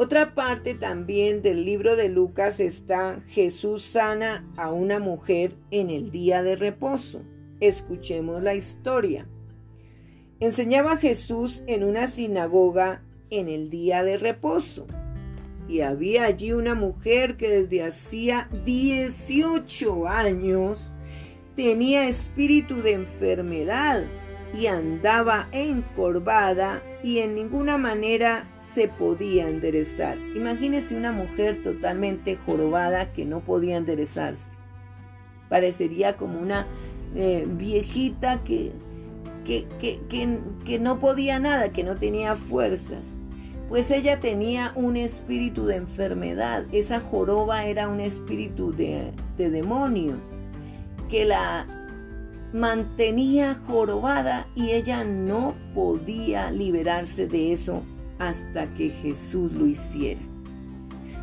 Otra 0.00 0.32
parte 0.36 0.74
también 0.74 1.42
del 1.42 1.64
libro 1.64 1.96
de 1.96 2.08
Lucas 2.08 2.60
está 2.60 3.20
Jesús 3.26 3.82
sana 3.82 4.48
a 4.56 4.70
una 4.70 5.00
mujer 5.00 5.56
en 5.72 5.90
el 5.90 6.12
día 6.12 6.44
de 6.44 6.54
reposo. 6.54 7.22
Escuchemos 7.58 8.40
la 8.40 8.54
historia. 8.54 9.26
Enseñaba 10.38 10.98
Jesús 10.98 11.64
en 11.66 11.82
una 11.82 12.06
sinagoga 12.06 13.02
en 13.30 13.48
el 13.48 13.70
día 13.70 14.04
de 14.04 14.18
reposo. 14.18 14.86
Y 15.66 15.80
había 15.80 16.26
allí 16.26 16.52
una 16.52 16.76
mujer 16.76 17.36
que 17.36 17.50
desde 17.50 17.82
hacía 17.82 18.48
18 18.64 20.06
años 20.06 20.92
tenía 21.56 22.06
espíritu 22.06 22.82
de 22.82 22.92
enfermedad 22.92 24.04
y 24.56 24.66
andaba 24.66 25.48
encorvada 25.52 26.82
y 27.02 27.18
en 27.18 27.34
ninguna 27.34 27.78
manera 27.78 28.50
se 28.56 28.88
podía 28.88 29.48
enderezar. 29.48 30.18
Imagínese 30.34 30.96
una 30.96 31.12
mujer 31.12 31.62
totalmente 31.62 32.36
jorobada 32.36 33.12
que 33.12 33.24
no 33.24 33.40
podía 33.40 33.76
enderezarse. 33.76 34.56
Parecería 35.48 36.16
como 36.16 36.40
una 36.40 36.66
eh, 37.14 37.46
viejita 37.48 38.42
que, 38.42 38.72
que, 39.44 39.66
que, 39.78 40.00
que, 40.64 40.78
no 40.78 40.98
podía 40.98 41.38
nada, 41.38 41.70
que 41.70 41.84
no 41.84 41.96
tenía 41.96 42.34
fuerzas. 42.34 43.20
Pues 43.68 43.90
ella 43.90 44.18
tenía 44.18 44.72
un 44.76 44.96
espíritu 44.96 45.66
de 45.66 45.76
enfermedad. 45.76 46.64
Esa 46.72 47.00
joroba 47.00 47.66
era 47.66 47.88
un 47.88 48.00
espíritu 48.00 48.72
de, 48.72 49.12
de 49.36 49.50
demonio 49.50 50.16
que 51.08 51.24
la 51.24 51.66
mantenía 52.52 53.60
jorobada 53.66 54.46
y 54.54 54.70
ella 54.70 55.04
no 55.04 55.54
podía 55.74 56.50
liberarse 56.50 57.26
de 57.26 57.52
eso 57.52 57.82
hasta 58.18 58.72
que 58.74 58.90
Jesús 58.90 59.52
lo 59.52 59.66
hiciera. 59.66 60.20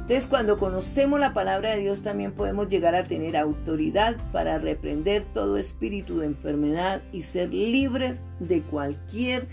Entonces 0.06 0.28
cuando 0.28 0.60
conocemos 0.60 1.20
la 1.20 1.34
palabra 1.34 1.72
de 1.72 1.80
Dios 1.80 2.04
también 2.04 2.32
podemos 2.32 2.68
llegar 2.68 2.94
a 2.94 3.04
tener 3.04 3.36
autoridad 3.36 4.16
para 4.32 4.60
reprender 4.60 5.24
todo 5.24 5.58
espíritu 5.58 6.20
de 6.20 6.28
enfermedad 6.28 7.02
y 7.12 7.24
ser 7.24 7.52
libres 7.52 8.24
de 8.40 8.62
cualquier 8.62 9.48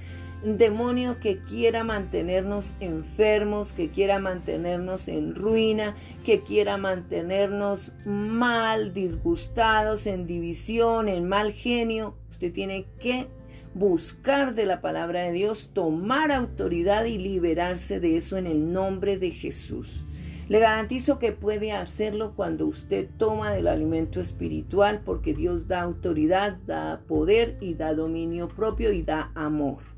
demonio 0.45 1.19
que 1.21 1.39
quiera 1.39 1.85
mantenernos 1.85 2.75
enfermos, 2.81 3.73
que 3.73 3.91
quiera 3.91 4.19
mantenernos 4.19 5.09
en 5.09 5.35
ruina, 5.35 5.95
que 6.25 6.41
quiera 6.41 6.77
mantenernos 6.77 7.93
mal, 8.05 8.93
disgustados, 8.93 10.07
en 10.07 10.27
división, 10.27 11.09
en 11.09 11.29
mal 11.29 11.53
genio. 11.53 12.17
Usted 12.31 12.53
tiene 12.53 12.87
que 12.99 13.29
buscar 13.75 14.55
de 14.55 14.67
la 14.67 14.81
palabra 14.81 15.23
de 15.23 15.33
Dios, 15.33 15.71
tomar 15.73 16.33
autoridad 16.33 17.05
y 17.05 17.19
liberarse 17.19 18.01
de 18.01 18.17
eso 18.17 18.37
en 18.37 18.47
el 18.47 18.73
nombre 18.73 19.19
de 19.19 19.31
Jesús. 19.31 20.05
Le 20.49 20.59
garantizo 20.59 21.19
que 21.19 21.33
puede 21.33 21.73
hacerlo 21.73 22.33
cuando 22.35 22.67
usted 22.67 23.09
toma 23.17 23.53
del 23.53 23.69
alimento 23.69 24.21
espiritual 24.21 25.01
porque 25.05 25.35
Dios 25.35 25.69
da 25.69 25.81
autoridad, 25.81 26.59
da 26.67 27.01
poder 27.07 27.57
y 27.61 27.75
da 27.75 27.95
dominio 27.95 28.49
propio 28.49 28.93
y 28.93 29.03
da 29.03 29.31
amor. 29.35 29.92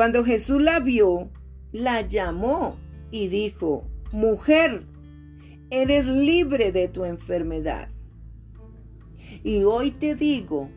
Cuando 0.00 0.24
Jesús 0.24 0.62
la 0.62 0.80
vio, 0.80 1.28
la 1.72 2.00
llamó 2.00 2.78
y 3.10 3.28
dijo, 3.28 3.84
mujer, 4.12 4.84
eres 5.68 6.06
libre 6.06 6.72
de 6.72 6.88
tu 6.88 7.04
enfermedad. 7.04 7.90
Y 9.44 9.64
hoy 9.64 9.90
te 9.90 10.14
digo, 10.14 10.70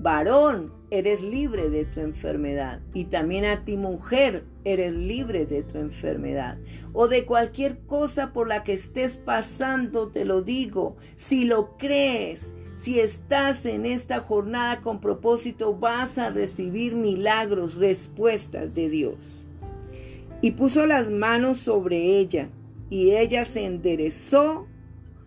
varón, 0.00 0.72
eres 0.90 1.22
libre 1.22 1.70
de 1.70 1.84
tu 1.84 2.00
enfermedad. 2.00 2.80
Y 2.92 3.04
también 3.04 3.44
a 3.44 3.64
ti, 3.64 3.76
mujer, 3.76 4.42
eres 4.64 4.94
libre 4.94 5.46
de 5.46 5.62
tu 5.62 5.78
enfermedad. 5.78 6.58
O 6.92 7.06
de 7.06 7.26
cualquier 7.26 7.78
cosa 7.86 8.32
por 8.32 8.48
la 8.48 8.64
que 8.64 8.72
estés 8.72 9.16
pasando, 9.16 10.08
te 10.08 10.24
lo 10.24 10.42
digo. 10.42 10.96
Si 11.14 11.44
lo 11.44 11.76
crees, 11.76 12.56
si 12.74 13.00
estás 13.00 13.66
en 13.66 13.86
esta 13.86 14.20
jornada 14.20 14.80
con 14.80 15.00
propósito, 15.00 15.74
vas 15.74 16.18
a 16.18 16.30
recibir 16.30 16.94
milagros, 16.94 17.76
respuestas 17.76 18.74
de 18.74 18.88
Dios. 18.88 19.44
Y 20.40 20.52
puso 20.52 20.86
las 20.86 21.10
manos 21.10 21.58
sobre 21.58 22.18
ella, 22.18 22.48
y 22.88 23.12
ella 23.12 23.44
se 23.44 23.66
enderezó 23.66 24.66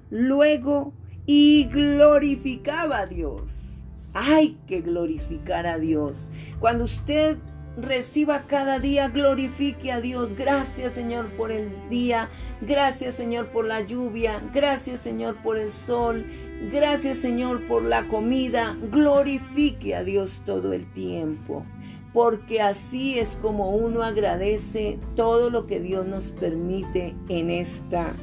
luego 0.09 0.93
y 1.25 1.65
glorificaba 1.65 2.99
a 2.99 3.05
Dios. 3.07 3.81
Hay 4.13 4.57
que 4.67 4.81
glorificar 4.81 5.65
a 5.65 5.79
Dios. 5.79 6.29
Cuando 6.59 6.83
usted 6.83 7.37
reciba 7.77 8.45
cada 8.45 8.79
día, 8.79 9.07
glorifique 9.09 9.91
a 9.91 10.01
Dios. 10.01 10.33
Gracias 10.33 10.93
Señor 10.93 11.27
por 11.31 11.51
el 11.51 11.71
día, 11.89 12.29
gracias 12.61 13.15
Señor 13.15 13.47
por 13.47 13.65
la 13.65 13.81
lluvia, 13.81 14.41
gracias 14.53 14.99
Señor 14.99 15.37
por 15.41 15.57
el 15.57 15.69
sol, 15.69 16.25
gracias 16.72 17.18
Señor 17.18 17.66
por 17.68 17.84
la 17.84 18.07
comida. 18.07 18.78
Glorifique 18.91 19.95
a 19.95 20.03
Dios 20.03 20.41
todo 20.45 20.74
el 20.74 20.86
tiempo, 20.86 21.66
porque 22.14 22.61
así 22.61 23.18
es 23.18 23.36
como 23.36 23.76
uno 23.76 24.03
agradece 24.03 24.99
todo 25.16 25.49
lo 25.49 25.66
que 25.66 25.80
Dios 25.80 26.05
nos 26.05 26.32
permite 26.32 27.16
en 27.30 27.49
esta 27.49 28.14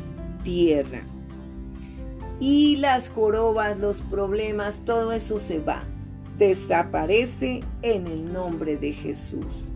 tierra. 0.43 1.03
Y 2.39 2.77
las 2.77 3.11
jorobas, 3.11 3.79
los 3.79 4.01
problemas, 4.01 4.83
todo 4.85 5.13
eso 5.13 5.39
se 5.39 5.59
va 5.59 5.85
desaparece 6.37 7.61
en 7.83 8.07
el 8.07 8.33
nombre 8.33 8.77
de 8.77 8.93
Jesús. 8.93 9.71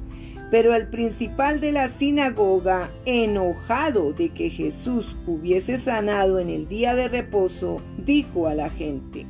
Pero 0.54 0.76
el 0.76 0.86
principal 0.86 1.58
de 1.58 1.72
la 1.72 1.88
sinagoga, 1.88 2.88
enojado 3.06 4.12
de 4.12 4.28
que 4.28 4.50
Jesús 4.50 5.16
hubiese 5.26 5.76
sanado 5.76 6.38
en 6.38 6.48
el 6.48 6.68
día 6.68 6.94
de 6.94 7.08
reposo, 7.08 7.82
dijo 7.98 8.46
a 8.46 8.54
la 8.54 8.70
gente, 8.70 9.26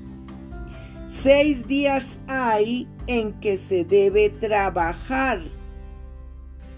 Seis 1.06 1.66
días 1.66 2.20
hay 2.26 2.86
en 3.06 3.32
que 3.40 3.56
se 3.56 3.86
debe 3.86 4.28
trabajar. 4.28 5.40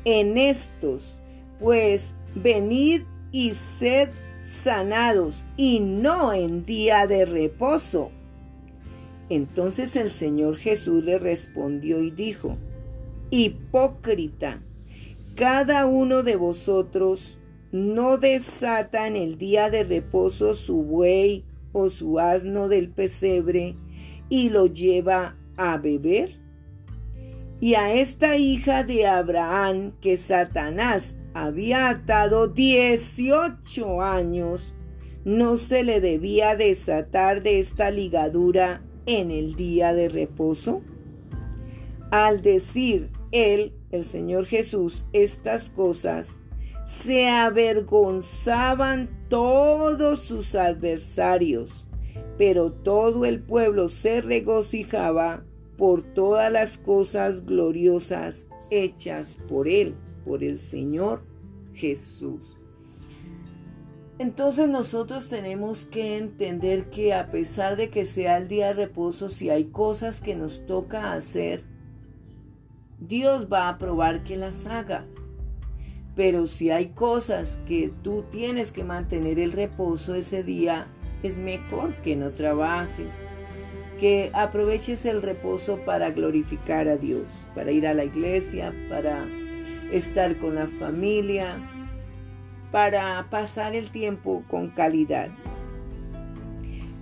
En 0.04 0.38
estos, 0.38 1.20
pues, 1.58 2.14
venid 2.36 3.02
y 3.32 3.52
sed 3.54 4.10
sanados, 4.42 5.44
y 5.56 5.80
no 5.80 6.32
en 6.32 6.64
día 6.64 7.08
de 7.08 7.26
reposo 7.26 8.12
entonces 9.28 9.96
el 9.96 10.10
Señor 10.10 10.56
Jesús 10.56 11.02
le 11.02 11.18
respondió 11.18 12.00
y 12.00 12.10
dijo, 12.10 12.56
Hipócrita, 13.30 14.62
cada 15.34 15.86
uno 15.86 16.22
de 16.22 16.36
vosotros 16.36 17.38
no 17.72 18.18
desata 18.18 19.06
en 19.06 19.16
el 19.16 19.36
día 19.36 19.68
de 19.68 19.82
reposo 19.82 20.54
su 20.54 20.82
buey 20.82 21.44
o 21.72 21.88
su 21.88 22.20
asno 22.20 22.68
del 22.68 22.88
pesebre 22.88 23.76
y 24.28 24.50
lo 24.50 24.66
lleva 24.66 25.36
a 25.56 25.76
beber. 25.76 26.38
Y 27.60 27.74
a 27.74 27.92
esta 27.92 28.36
hija 28.36 28.84
de 28.84 29.06
Abraham 29.06 29.92
que 30.00 30.16
Satanás 30.16 31.18
había 31.34 31.88
atado 31.88 32.48
dieciocho 32.48 34.02
años, 34.02 34.74
no 35.24 35.56
se 35.56 35.82
le 35.82 36.00
debía 36.00 36.54
desatar 36.54 37.42
de 37.42 37.58
esta 37.58 37.90
ligadura 37.90 38.82
en 39.06 39.30
el 39.30 39.56
día 39.56 39.92
de 39.92 40.08
reposo? 40.08 40.82
Al 42.10 42.42
decir 42.42 43.15
él, 43.32 43.74
el 43.90 44.04
Señor 44.04 44.46
Jesús, 44.46 45.06
estas 45.12 45.70
cosas, 45.70 46.40
se 46.84 47.28
avergonzaban 47.28 49.10
todos 49.28 50.20
sus 50.20 50.54
adversarios 50.54 51.86
pero 52.38 52.72
todo 52.72 53.24
el 53.24 53.40
pueblo 53.40 53.88
se 53.88 54.20
regocijaba 54.20 55.44
por 55.76 56.02
todas 56.02 56.52
las 56.52 56.78
cosas 56.78 57.44
gloriosas 57.44 58.48
hechas 58.70 59.38
por 59.48 59.68
él, 59.68 59.94
por 60.24 60.42
el 60.42 60.58
Señor 60.58 61.22
Jesús. 61.74 62.58
Entonces 64.18 64.68
nosotros 64.68 65.28
tenemos 65.28 65.84
que 65.84 66.16
entender 66.16 66.88
que 66.88 67.12
a 67.12 67.30
pesar 67.30 67.76
de 67.76 67.90
que 67.90 68.06
sea 68.06 68.38
el 68.38 68.48
día 68.48 68.68
de 68.68 68.72
reposo, 68.72 69.28
si 69.28 69.50
hay 69.50 69.66
cosas 69.66 70.22
que 70.22 70.34
nos 70.34 70.64
toca 70.64 71.12
hacer, 71.12 71.64
Dios 72.98 73.48
va 73.52 73.68
a 73.68 73.78
probar 73.78 74.24
que 74.24 74.36
las 74.36 74.66
hagas. 74.66 75.30
Pero 76.14 76.46
si 76.46 76.70
hay 76.70 76.88
cosas 76.88 77.58
que 77.66 77.92
tú 78.02 78.24
tienes 78.30 78.72
que 78.72 78.84
mantener 78.84 79.38
el 79.38 79.52
reposo 79.52 80.14
ese 80.14 80.42
día, 80.42 80.86
es 81.22 81.38
mejor 81.38 81.94
que 81.96 82.16
no 82.16 82.30
trabajes, 82.30 83.22
que 84.00 84.30
aproveches 84.32 85.04
el 85.04 85.20
reposo 85.20 85.78
para 85.84 86.10
glorificar 86.10 86.88
a 86.88 86.96
Dios, 86.96 87.46
para 87.54 87.70
ir 87.70 87.86
a 87.86 87.92
la 87.92 88.04
iglesia, 88.04 88.72
para 88.88 89.26
estar 89.92 90.38
con 90.38 90.54
la 90.54 90.66
familia, 90.66 91.56
para 92.70 93.26
pasar 93.28 93.74
el 93.74 93.90
tiempo 93.90 94.42
con 94.48 94.70
calidad. 94.70 95.28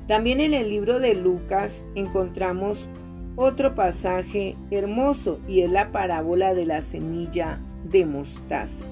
También 0.08 0.40
en 0.40 0.54
el 0.54 0.68
libro 0.68 0.98
de 0.98 1.14
Lucas 1.14 1.86
encontramos 1.94 2.88
otro 3.36 3.74
pasaje 3.74 4.56
hermoso 4.70 5.40
y 5.48 5.60
es 5.60 5.70
la 5.70 5.90
parábola 5.90 6.54
de 6.54 6.66
la 6.66 6.80
semilla 6.80 7.58
de 7.84 8.06
mostaza. 8.06 8.84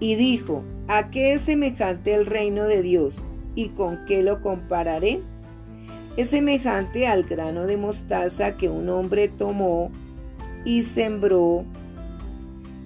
Y 0.00 0.16
dijo, 0.16 0.62
¿a 0.88 1.10
qué 1.10 1.32
es 1.32 1.42
semejante 1.42 2.14
el 2.14 2.26
reino 2.26 2.64
de 2.64 2.82
Dios 2.82 3.18
y 3.54 3.70
con 3.70 4.04
qué 4.06 4.22
lo 4.22 4.42
compararé? 4.42 5.20
Es 6.16 6.30
semejante 6.30 7.06
al 7.06 7.24
grano 7.24 7.66
de 7.66 7.76
mostaza 7.76 8.56
que 8.56 8.68
un 8.68 8.88
hombre 8.88 9.28
tomó 9.28 9.90
y 10.64 10.82
sembró 10.82 11.64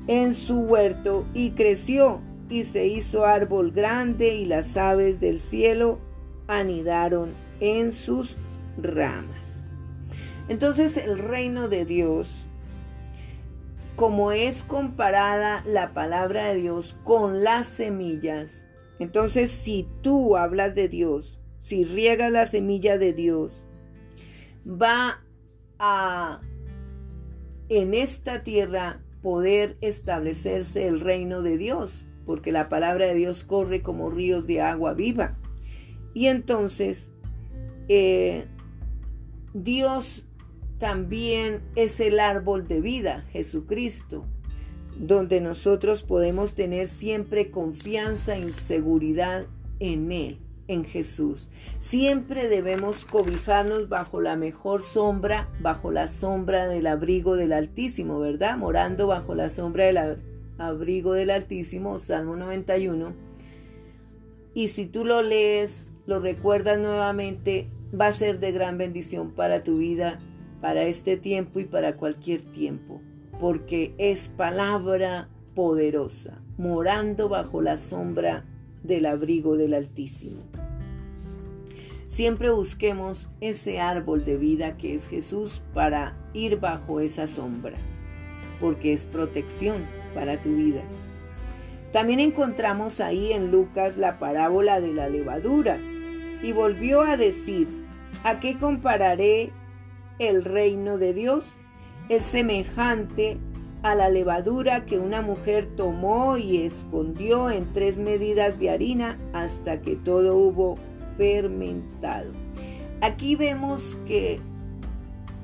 en 0.07 0.35
su 0.35 0.61
huerto 0.61 1.27
y 1.35 1.51
creció 1.51 2.21
y 2.49 2.65
se 2.65 2.87
hizo 2.87 3.27
árbol 3.27 3.73
grande 3.73 4.35
y 4.35 4.47
las 4.47 4.77
aves 4.77 5.21
del 5.21 5.39
cielo 5.39 5.99
anidaron 6.47 7.31
en 7.61 7.93
sus 7.93 8.39
ramas. 8.79 9.68
Entonces 10.49 10.97
el 10.97 11.19
reino 11.19 11.69
de 11.69 11.85
Dios, 11.85 12.47
como 13.97 14.33
es 14.33 14.63
comparada 14.63 15.63
la 15.67 15.93
palabra 15.93 16.49
de 16.49 16.57
Dios 16.57 16.97
con 17.05 17.45
las 17.45 17.67
semillas, 17.67 18.65
entonces 18.99 19.51
si 19.51 19.87
tú 20.03 20.37
hablas 20.37 20.75
de 20.75 20.89
Dios, 20.89 21.39
si 21.59 21.85
riegas 21.85 22.33
la 22.33 22.47
semilla 22.47 22.99
de 22.99 23.13
Dios, 23.13 23.65
va 24.67 25.23
a 25.79 26.41
en 27.69 27.93
esta 27.95 28.43
tierra 28.43 29.03
poder 29.23 29.77
establecerse 29.81 30.87
el 30.87 31.01
reino 31.01 31.43
de 31.43 31.59
Dios, 31.59 32.07
porque 32.25 32.53
la 32.53 32.69
palabra 32.69 33.07
de 33.07 33.15
Dios 33.15 33.45
corre 33.45 33.83
como 33.83 34.11
ríos 34.11 34.47
de 34.47 34.61
agua 34.63 34.95
viva. 34.95 35.37
Y 36.15 36.27
entonces, 36.27 37.13
eh, 37.89 38.47
Dios 39.55 40.28
también 40.79 41.61
es 41.75 42.01
el 42.01 42.21
árbol 42.21 42.69
de 42.69 42.81
vida, 42.81 43.25
Jesucristo, 43.33 44.25
donde 44.97 45.41
nosotros 45.41 46.03
podemos 46.03 46.55
tener 46.55 46.89
siempre 46.89 47.51
confianza 47.51 48.39
y 48.39 48.51
seguridad 48.53 49.47
en 49.81 50.13
Él, 50.13 50.39
en 50.69 50.85
Jesús. 50.85 51.51
Siempre 51.79 52.49
debemos 52.49 53.05
cobijarnos 53.05 53.89
bajo 53.89 54.21
la 54.21 54.37
mejor 54.37 54.83
sombra, 54.83 55.49
bajo 55.61 55.91
la 55.91 56.07
sombra 56.07 56.69
del 56.69 56.87
abrigo 56.87 57.37
del 57.37 57.53
Altísimo, 57.53 58.21
¿verdad? 58.21 58.57
Morando 58.57 59.07
bajo 59.07 59.35
la 59.35 59.49
sombra 59.49 59.87
del 59.87 60.19
abrigo 60.59 61.13
del 61.13 61.31
Altísimo, 61.31 61.99
Salmo 61.99 62.37
91. 62.37 63.15
Y 64.55 64.69
si 64.69 64.87
tú 64.87 65.05
lo 65.05 65.23
lees, 65.23 65.89
lo 66.07 66.21
recuerdas 66.21 66.79
nuevamente, 66.79 67.69
va 67.99 68.09
a 68.09 68.13
ser 68.13 68.41
de 68.41 68.53
gran 68.53 68.79
bendición 68.79 69.31
para 69.31 69.63
tu 69.63 69.79
vida, 69.79 70.21
para 70.61 70.85
este 70.85 71.17
tiempo 71.17 71.61
y 71.61 71.65
para 71.65 71.97
cualquier 71.97 72.43
tiempo, 72.43 73.01
porque 73.41 73.95
es 73.99 74.29
palabra 74.29 75.29
poderosa, 75.55 76.41
morando 76.57 77.29
bajo 77.29 77.63
la 77.63 77.77
sombra 77.77 78.45
del 78.83 79.07
abrigo 79.07 79.57
del 79.57 79.75
Altísimo. 79.75 80.43
Siempre 82.07 82.51
busquemos 82.51 83.29
ese 83.41 83.81
árbol 83.81 84.25
de 84.25 84.37
vida 84.39 84.79
que 84.79 84.95
es 84.95 85.09
Jesús 85.09 85.63
para 85.75 86.17
ir 86.33 86.59
bajo 86.59 87.01
esa 87.01 87.27
sombra, 87.27 87.77
porque 88.61 88.93
es 88.93 89.05
protección 89.05 89.85
para 90.15 90.41
tu 90.41 90.55
vida. 90.55 90.83
También 91.93 92.21
encontramos 92.21 93.01
ahí 93.01 93.33
en 93.33 93.51
Lucas 93.51 93.97
la 93.97 94.19
parábola 94.19 94.81
de 94.81 94.93
la 94.93 95.09
levadura 95.09 95.79
y 96.43 96.53
volvió 96.53 97.03
a 97.03 97.17
decir, 97.17 97.69
¿a 98.25 98.41
qué 98.41 98.59
compararé 98.59 99.53
el 100.19 100.45
reino 100.45 100.99
de 100.99 101.15
Dios? 101.15 101.61
Es 102.09 102.25
semejante 102.25 103.39
a 103.83 103.95
la 103.95 104.09
levadura 104.09 104.85
que 104.85 104.99
una 104.99 105.23
mujer 105.23 105.69
tomó 105.77 106.37
y 106.37 106.63
escondió 106.63 107.51
en 107.51 107.73
tres 107.73 107.99
medidas 107.99 108.59
de 108.59 108.71
harina 108.71 109.19
hasta 109.33 109.81
que 109.81 109.97
todo 109.97 110.37
hubo 110.37 110.79
fermentado. 111.17 112.33
Aquí 113.01 113.37
vemos 113.37 113.97
que 114.07 114.41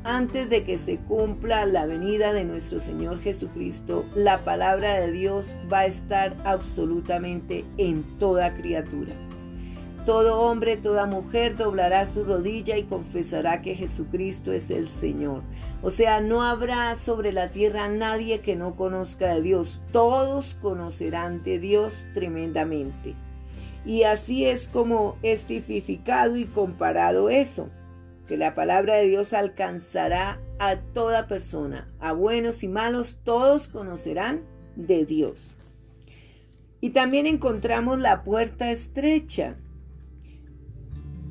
antes 0.03 0.51
de 0.51 0.64
que 0.64 0.77
se 0.77 0.99
cumpla 0.99 1.64
la 1.64 1.87
venida 1.87 2.33
de 2.33 2.45
nuestro 2.45 2.79
Señor 2.79 3.20
Jesucristo, 3.20 4.05
la 4.14 4.45
palabra 4.45 5.01
de 5.01 5.11
Dios 5.12 5.57
va 5.72 5.81
a 5.81 5.87
estar 5.87 6.37
absolutamente 6.45 7.64
en 7.79 8.03
toda 8.18 8.55
criatura. 8.55 9.14
Todo 10.07 10.41
hombre, 10.41 10.77
toda 10.77 11.07
mujer 11.07 11.57
doblará 11.57 12.05
su 12.05 12.25
rodilla 12.25 12.77
y 12.77 12.83
confesará 12.83 13.63
que 13.63 13.75
Jesucristo 13.75 14.53
es 14.53 14.71
el 14.71 14.87
Señor. 14.87 15.43
O 15.83 15.91
sea, 15.91 16.21
no 16.21 16.43
habrá 16.43 16.95
sobre 16.95 17.33
la 17.33 17.49
tierra 17.49 17.89
nadie 17.89 18.41
que 18.41 18.55
no 18.55 18.77
conozca 18.77 19.35
de 19.35 19.41
Dios. 19.41 19.81
Todos 19.93 20.57
conocerán 20.61 21.43
de 21.43 21.59
Dios 21.59 22.07
tremendamente. 22.13 23.15
Y 23.87 24.03
así 24.03 24.45
es 24.45 24.69
como 24.69 25.17
es 25.23 25.47
tipificado 25.47 26.37
y 26.37 26.45
comparado 26.45 27.31
eso 27.31 27.71
que 28.27 28.37
la 28.37 28.55
palabra 28.55 28.97
de 28.97 29.07
Dios 29.07 29.33
alcanzará 29.33 30.41
a 30.59 30.77
toda 30.77 31.27
persona, 31.27 31.89
a 32.01 32.13
buenos 32.13 32.63
y 32.63 32.69
malos, 32.69 33.19
todos 33.23 33.69
conocerán 33.69 34.43
de 34.77 35.05
Dios. 35.05 35.55
Y 36.81 36.91
también 36.91 37.27
encontramos 37.27 37.99
la 37.99 38.25
puerta 38.25 38.71
estrecha. 38.71 39.57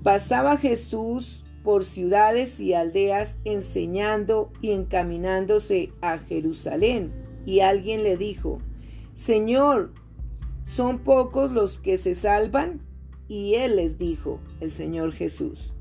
Pasaba 0.04 0.58
Jesús 0.58 1.46
por 1.64 1.86
ciudades 1.86 2.60
y 2.60 2.74
aldeas 2.74 3.40
enseñando 3.46 4.52
y 4.62 4.72
encaminándose 4.72 5.94
a 6.02 6.18
Jerusalén. 6.18 7.14
Y 7.46 7.62
alguien 7.62 8.04
le 8.04 8.18
dijo, 8.18 8.60
Señor, 9.14 9.94
¿son 10.64 11.00
pocos 11.00 11.52
los 11.52 11.78
que 11.78 11.96
se 11.96 12.16
salvan? 12.16 12.82
Y 13.30 13.56
él 13.56 13.78
les 13.78 13.98
dijo, 13.98 14.42
el 14.60 14.72
Señor 14.72 15.14
Jesús, 15.14 15.74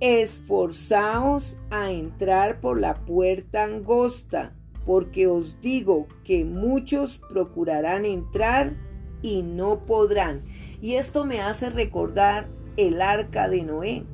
Esforzaos 0.00 1.56
a 1.70 1.92
entrar 1.92 2.60
por 2.60 2.80
la 2.80 3.04
puerta 3.06 3.62
angosta, 3.62 4.52
porque 4.84 5.28
os 5.28 5.60
digo 5.60 6.08
que 6.24 6.44
muchos 6.44 7.18
procurarán 7.18 8.04
entrar 8.04 8.76
y 9.22 9.42
no 9.42 9.86
podrán. 9.86 10.42
Y 10.82 10.94
esto 10.94 11.24
me 11.24 11.40
hace 11.40 11.70
recordar 11.70 12.48
el 12.76 13.02
arca 13.02 13.48
de 13.48 13.62
Noé. 13.62 14.04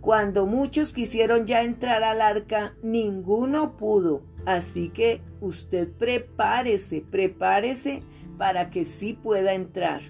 Cuando 0.00 0.46
muchos 0.46 0.92
quisieron 0.92 1.46
ya 1.46 1.62
entrar 1.62 2.02
al 2.02 2.20
arca, 2.20 2.74
ninguno 2.82 3.76
pudo. 3.76 4.22
Así 4.44 4.88
que 4.88 5.20
usted 5.40 5.88
prepárese, 5.92 7.04
prepárese 7.08 8.02
para 8.36 8.70
que 8.70 8.84
sí 8.84 9.12
pueda 9.12 9.54
entrar 9.54 10.00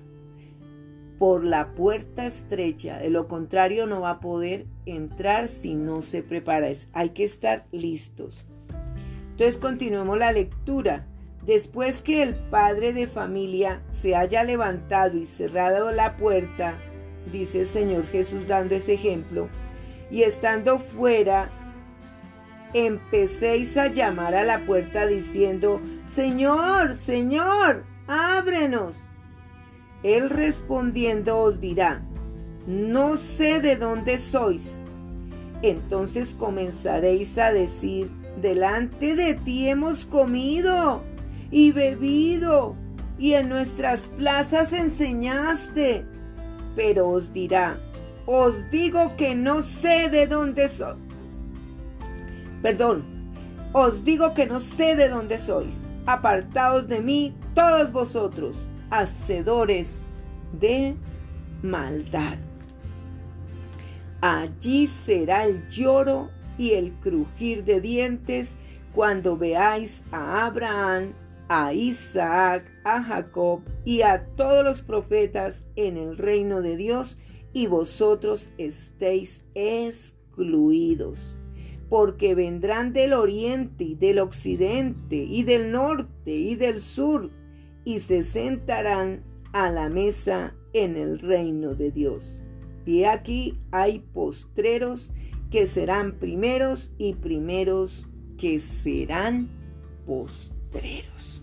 por 1.19 1.45
la 1.45 1.75
puerta 1.75 2.25
estrecha. 2.25 2.99
De 2.99 3.11
lo 3.11 3.29
contrario, 3.29 3.87
no 3.87 4.01
va 4.01 4.11
a 4.11 4.21
poder 4.21 4.67
entrar 4.87 5.47
si 5.47 5.75
no 5.75 6.03
se 6.03 6.23
prepara. 6.23 6.69
Hay 6.95 7.11
que 7.11 7.25
estar 7.25 7.67
listos. 7.71 8.47
Entonces, 9.31 9.59
continuemos 9.59 10.19
la 10.19 10.33
lectura. 10.33 11.07
Después 11.45 12.03
que 12.03 12.23
el 12.23 12.35
padre 12.35 12.93
de 12.93 13.07
familia 13.07 13.83
se 13.89 14.15
haya 14.15 14.45
levantado 14.45 15.19
y 15.19 15.27
cerrado 15.27 15.91
la 15.91 16.17
puerta, 16.17 16.79
dice 17.31 17.61
el 17.61 17.67
Señor 17.67 18.07
Jesús 18.07 18.47
dando 18.47 18.75
ese 18.75 18.95
ejemplo, 18.95 19.49
y 20.11 20.23
estando 20.23 20.79
fuera, 20.79 21.51
empecéis 22.75 23.77
a 23.77 23.89
llamar 23.89 24.35
a 24.35 24.45
la 24.45 24.65
puerta 24.65 25.07
diciendo, 25.07 25.81
Señor, 26.07 26.95
Señor, 26.95 27.85
ábrenos. 28.07 28.97
Él 30.03 30.31
respondiendo 30.31 31.39
os 31.39 31.61
dirá, 31.61 32.03
no 32.67 33.17
sé 33.17 33.61
de 33.61 33.77
dónde 33.77 34.19
sois. 34.19 34.85
Entonces 35.63 36.35
comenzaréis 36.35 37.39
a 37.39 37.53
decir, 37.53 38.11
delante 38.41 39.15
de 39.15 39.35
ti 39.35 39.69
hemos 39.69 40.05
comido 40.05 41.03
y 41.51 41.71
bebido, 41.71 42.77
y 43.19 43.35
en 43.35 43.49
nuestras 43.49 44.09
plazas 44.09 44.73
enseñaste. 44.73 46.05
Pero 46.75 47.11
os 47.11 47.33
dirá, 47.33 47.77
os 48.27 48.71
digo 48.71 49.17
que 49.17 49.35
no 49.35 49.63
sé 49.63 50.09
de 50.09 50.27
dónde 50.27 50.69
soy. 50.69 50.97
Perdón, 52.63 53.05
os 53.73 54.05
digo 54.05 54.35
que 54.35 54.47
no 54.47 54.61
sé 54.61 54.97
de 54.97 55.09
dónde 55.09 55.39
sois. 55.39 55.91
Apartaos 56.07 56.89
de 56.89 57.01
mí 57.01 57.35
todos 57.55 57.91
vosotros, 57.91 58.67
hacedores 58.91 60.03
de 60.53 60.95
maldad. 61.63 62.37
Allí 64.21 64.87
será 64.87 65.45
el 65.45 65.69
lloro 65.71 66.31
y 66.59 66.73
el 66.73 66.93
crujir 66.93 67.65
de 67.65 67.81
dientes 67.81 68.57
cuando 68.95 69.37
veáis 69.37 70.05
a 70.13 70.47
Abraham, 70.47 71.13
a 71.55 71.75
Isaac, 71.75 72.65
a 72.83 73.03
Jacob 73.03 73.61
y 73.85 74.01
a 74.01 74.25
todos 74.37 74.65
los 74.65 74.81
profetas 74.81 75.67
en 75.77 75.99
el 75.99 76.17
reino 76.17 76.63
de 76.63 76.79
Dios 76.79 77.19
y 77.53 77.67
vosotros 77.67 78.49
estéis 78.57 79.45
excluidos. 79.55 81.37
Porque 81.91 82.35
vendrán 82.35 82.95
del 82.95 83.13
oriente 83.13 83.85
y 83.85 83.97
del 83.97 84.21
occidente 84.21 85.17
y 85.17 85.43
del 85.43 85.73
norte 85.73 86.35
y 86.35 86.55
del 86.55 86.81
sur 86.81 87.31
y 87.85 87.99
se 87.99 88.23
sentarán 88.23 89.23
a 89.53 89.71
la 89.71 89.91
mesa 89.91 90.55
en 90.73 90.97
el 90.97 91.19
reino 91.19 91.75
de 91.75 91.91
Dios. 91.91 92.41
Y 92.87 93.05
aquí 93.05 93.59
hay 93.73 93.99
postreros 93.99 95.11
que 95.51 95.67
serán 95.67 96.19
primeros 96.19 96.93
y 96.97 97.13
primeros 97.13 98.09
que 98.39 98.59
serán 98.59 99.51
postreros. 100.07 101.42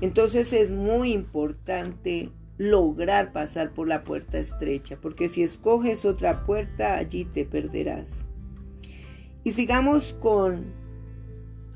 Entonces 0.00 0.52
es 0.52 0.72
muy 0.72 1.12
importante 1.12 2.30
lograr 2.56 3.32
pasar 3.32 3.72
por 3.72 3.88
la 3.88 4.04
puerta 4.04 4.38
estrecha, 4.38 4.98
porque 5.00 5.28
si 5.28 5.42
escoges 5.42 6.04
otra 6.04 6.44
puerta, 6.44 6.96
allí 6.96 7.24
te 7.24 7.44
perderás. 7.44 8.26
Y 9.44 9.52
sigamos 9.52 10.12
con 10.12 10.74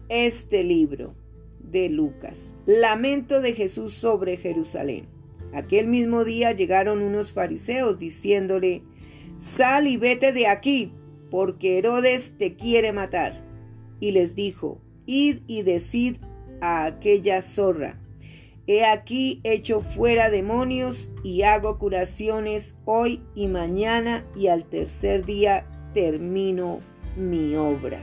este 0.09 0.63
libro 0.63 1.15
de 1.59 1.89
Lucas, 1.89 2.55
Lamento 2.67 3.41
de 3.41 3.55
Jesús 3.55 3.95
sobre 3.95 4.37
Jerusalén. 4.37 5.07
Aquel 5.55 5.87
mismo 5.87 6.25
día 6.25 6.53
llegaron 6.53 7.03
unos 7.03 7.33
fariseos 7.33 7.99
diciéndole, 7.99 8.83
Sal 9.37 9.87
y 9.87 9.97
vete 9.97 10.33
de 10.33 10.47
aquí, 10.47 10.93
porque 11.31 11.79
Herodes 11.79 12.37
te 12.37 12.57
quiere 12.57 12.93
matar. 12.93 13.45
Y 14.01 14.11
les 14.11 14.35
dijo, 14.35 14.81
Id 15.07 15.39
y 15.47 15.63
decid 15.63 16.17
a 16.61 16.85
aquella 16.85 17.41
zorra, 17.43 18.02
He 18.67 18.85
aquí 18.85 19.41
hecho 19.43 19.81
fuera 19.81 20.31
demonios 20.31 21.11
y 21.25 21.43
hago 21.43 21.79
curaciones 21.79 22.77
hoy 22.85 23.21
y 23.35 23.49
mañana 23.49 24.25
y 24.37 24.47
al 24.47 24.65
tercer 24.65 25.25
día 25.25 25.67
termino 25.95 26.81
mi 27.17 27.57
obra. 27.57 28.03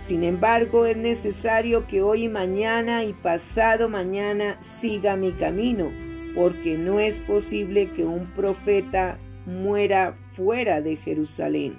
Sin 0.00 0.24
embargo, 0.24 0.86
es 0.86 0.96
necesario 0.96 1.86
que 1.86 2.02
hoy 2.02 2.24
y 2.24 2.28
mañana 2.28 3.04
y 3.04 3.12
pasado 3.12 3.88
mañana 3.88 4.56
siga 4.60 5.16
mi 5.16 5.32
camino 5.32 5.90
porque 6.34 6.78
no 6.78 7.00
es 7.00 7.18
posible 7.18 7.90
que 7.90 8.04
un 8.04 8.26
profeta 8.32 9.18
muera 9.44 10.16
fuera 10.32 10.80
de 10.80 10.96
Jerusalén. 10.96 11.74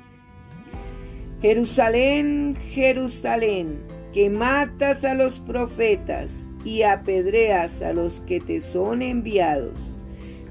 Jerusalén, 1.42 2.58
Jerusalén, 2.72 3.80
que 4.14 4.30
matas 4.30 5.05
a 5.05 5.14
los 5.14 5.39
profetas 5.39 6.49
y 6.64 6.84
apedreas 6.84 7.82
a 7.82 7.93
los 7.93 8.22
que 8.22 8.39
te 8.39 8.60
son 8.60 9.01
enviados. 9.01 9.95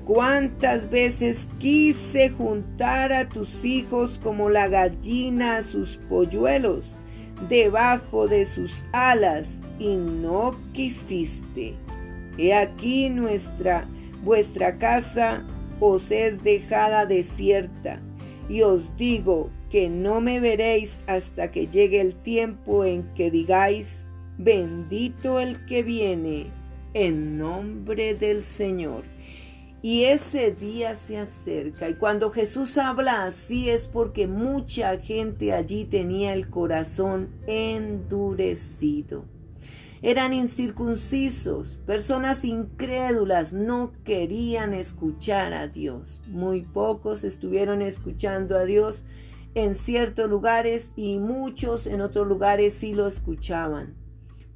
Cuántas 0.04 0.88
veces 0.88 1.48
quise 1.59 2.30
juntar 2.30 3.12
a 3.12 3.28
tus 3.28 3.64
hijos 3.64 4.18
como 4.22 4.48
la 4.48 4.68
gallina 4.68 5.56
a 5.56 5.62
sus 5.62 5.98
polluelos 6.09 6.98
debajo 7.48 8.26
de 8.26 8.46
sus 8.46 8.84
alas 8.92 9.61
y 9.78 9.94
no 9.94 10.56
quisiste. 10.72 11.76
He 12.38 12.54
aquí 12.54 13.11
nuestra 13.11 13.86
vuestra 14.22 14.78
casa 14.78 15.44
os 15.80 16.11
es 16.11 16.42
dejada 16.42 17.06
desierta, 17.06 18.00
y 18.49 18.62
os 18.62 18.96
digo 18.96 19.51
que 19.70 19.88
no 19.88 20.20
me 20.20 20.40
veréis 20.40 21.01
hasta 21.07 21.51
que 21.51 21.66
llegue 21.66 22.01
el 22.01 22.14
tiempo 22.14 22.84
en 22.84 23.03
que 23.14 23.30
digáis, 23.30 24.07
bendito 24.38 25.40
el 25.40 25.64
que 25.66 25.82
viene 25.82 26.46
en 26.94 27.36
nombre 27.36 28.14
del 28.14 28.42
Señor. 28.42 29.05
Y 29.80 30.05
ese 30.05 30.51
día 30.51 30.96
se 30.96 31.18
acerca. 31.18 31.88
Y 31.88 31.94
cuando 31.94 32.30
Jesús 32.30 32.78
habla 32.78 33.24
así 33.24 33.70
es 33.70 33.86
porque 33.86 34.26
mucha 34.26 34.99
gente 34.99 35.53
allí 35.53 35.84
tenía 35.84 36.32
el 36.32 36.51
corazón 36.51 37.28
endurecido 37.46 39.38
eran 40.03 40.32
incircuncisos, 40.32 41.78
personas 41.86 42.44
incrédulas, 42.44 43.53
no 43.53 43.92
querían 44.05 44.74
escuchar 44.74 45.53
a 45.53 45.66
Dios. 45.66 46.20
Muy 46.28 46.62
pocos 46.62 47.24
estuvieron 47.24 47.82
escuchando 47.82 48.57
a 48.57 48.64
Dios 48.64 49.05
en 49.55 49.74
ciertos 49.74 50.30
lugares 50.30 50.92
y 50.94 51.18
muchos 51.18 51.86
en 51.86 52.01
otros 52.01 52.28
lugares 52.28 52.74
sí 52.74 52.94
lo 52.94 53.07
escuchaban. 53.07 53.96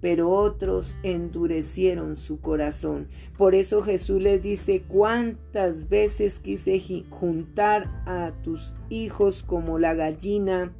Pero 0.01 0.31
otros 0.31 0.97
endurecieron 1.05 2.17
su 2.17 2.41
corazón. 2.41 3.09
Por 3.37 3.55
eso 3.55 3.83
Jesús 3.83 4.21
les 4.21 4.43
dice, 4.43 4.83
cuántas 4.87 5.89
veces 5.89 6.41
quise 6.41 6.81
juntar 7.11 8.03
a 8.05 8.33
tus 8.43 8.75
hijos 8.91 9.45
como 9.45 9.79
la 9.79 9.95
gallina 9.95 10.73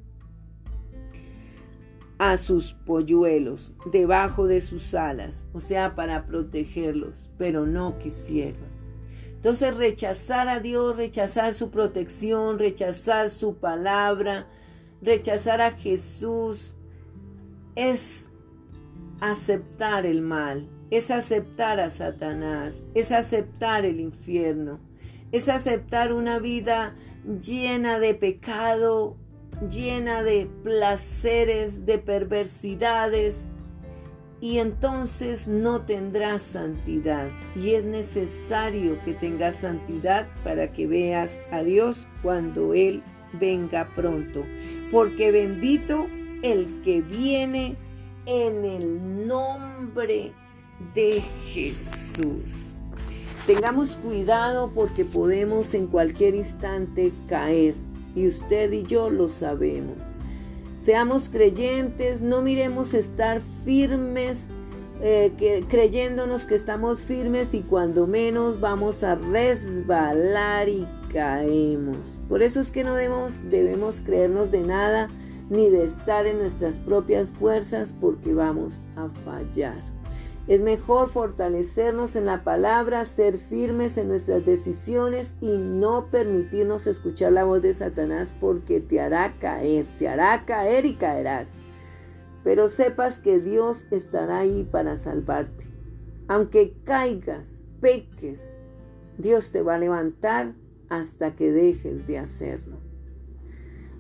a 2.25 2.37
sus 2.37 2.75
polluelos 2.75 3.73
debajo 3.91 4.47
de 4.47 4.61
sus 4.61 4.95
alas, 4.95 5.49
o 5.53 5.61
sea, 5.61 5.97
para 5.97 6.25
protegerlos, 6.25 7.33
pero 7.37 7.67
no 7.67 7.99
quisieron. 7.99 8.71
Entonces 9.27 9.77
rechazar 9.77 10.47
a 10.47 10.61
Dios, 10.61 10.97
rechazar 10.97 11.53
su 11.53 11.73
protección, 11.73 12.61
rechazar 12.61 13.29
su 13.29 13.57
palabra, 13.57 14.47
rechazar 15.01 15.61
a 15.61 15.73
Jesús, 15.73 16.77
es 17.75 18.31
aceptar 19.21 20.07
el 20.07 20.23
mal, 20.23 20.71
es 20.91 21.11
aceptar 21.11 21.81
a 21.81 21.91
Satanás, 21.91 22.87
es 22.95 23.11
aceptar 23.11 23.85
el 23.85 23.99
infierno, 23.99 24.79
es 25.33 25.49
aceptar 25.49 26.13
una 26.13 26.39
vida 26.39 26.95
llena 27.25 27.99
de 27.99 28.15
pecado, 28.15 29.17
llena 29.71 30.23
de 30.23 30.49
placeres, 30.63 31.85
de 31.87 31.99
perversidades, 31.99 33.47
y 34.43 34.59
entonces 34.59 35.47
no 35.47 35.83
tendrás 35.83 36.43
santidad. 36.43 37.29
Y 37.55 37.75
es 37.75 37.85
necesario 37.85 39.01
que 39.05 39.15
tengas 39.15 39.61
santidad 39.61 40.27
para 40.43 40.73
que 40.73 40.89
veas 40.89 41.45
a 41.53 41.63
Dios 41.63 42.09
cuando 42.23 42.75
Él 42.75 43.05
venga 43.35 43.89
pronto. 43.95 44.45
Porque 44.91 45.31
bendito 45.31 46.09
el 46.43 46.83
que 46.83 47.03
viene 47.03 47.77
en 48.27 48.65
el 48.65 49.29
nombre 49.29 50.33
de 50.93 51.23
Jesús. 51.53 52.75
Tengamos 53.47 53.97
cuidado 53.97 54.73
porque 54.75 55.05
podemos 55.05 55.73
en 55.75 55.87
cualquier 55.87 56.35
instante 56.35 57.13
caer 57.29 57.75
y 58.15 58.27
usted 58.27 58.73
y 58.73 58.83
yo 58.85 59.11
lo 59.11 59.29
sabemos. 59.29 59.99
Seamos 60.79 61.29
creyentes, 61.29 62.23
no 62.23 62.43
miremos 62.43 62.93
estar 62.95 63.41
firmes, 63.65 64.53
eh, 65.01 65.65
creyéndonos 65.69 66.45
que 66.45 66.55
estamos 66.55 67.01
firmes 67.01 67.55
y 67.55 67.61
cuando 67.61 68.07
menos 68.07 68.61
vamos 68.61 69.05
a 69.05 69.15
resbalar 69.15 70.69
y 70.69 70.87
caemos. 71.13 72.21
Por 72.29 72.43
eso 72.43 72.61
es 72.61 72.71
que 72.71 72.85
no 72.85 72.95
debemos 72.95 74.01
creernos 74.01 74.51
de 74.51 74.63
nada 74.63 75.09
ni 75.51 75.71
de 75.71 75.85
estar 75.85 76.27
en 76.27 76.39
nuestras 76.39 76.79
propias 76.79 77.31
fuerzas 77.31 77.95
porque 78.01 78.33
vamos 78.33 78.83
a 78.97 79.09
fallar. 79.25 79.92
Es 80.49 80.61
mejor 80.61 81.09
fortalecernos 81.09 82.17
en 82.17 82.27
la 82.27 82.43
palabra, 82.43 83.05
ser 83.05 83.39
firmes 83.39 83.97
en 83.97 84.09
nuestras 84.09 84.45
decisiones 84.45 85.37
y 85.41 85.57
no 85.57 86.07
permitirnos 86.11 86.89
escuchar 86.89 87.33
la 87.33 87.45
voz 87.45 87.63
de 87.63 87.75
Satanás 87.75 88.35
porque 88.41 88.81
te 88.81 89.01
hará 89.01 89.35
caer, 89.39 89.87
te 90.01 90.09
hará 90.09 90.45
caer 90.45 90.85
y 90.85 90.95
caerás. 90.95 91.61
Pero 92.43 92.67
sepas 92.67 93.21
que 93.21 93.39
Dios 93.39 93.87
estará 93.93 94.39
ahí 94.39 94.69
para 94.69 94.97
salvarte. 94.97 95.67
Aunque 96.27 96.75
caigas, 96.83 97.63
peques, 97.81 98.53
Dios 99.19 99.53
te 99.53 99.63
va 99.63 99.77
a 99.77 99.79
levantar 99.79 100.55
hasta 100.89 101.37
que 101.37 101.53
dejes 101.53 102.09
de 102.09 102.19
hacerlo. 102.19 102.79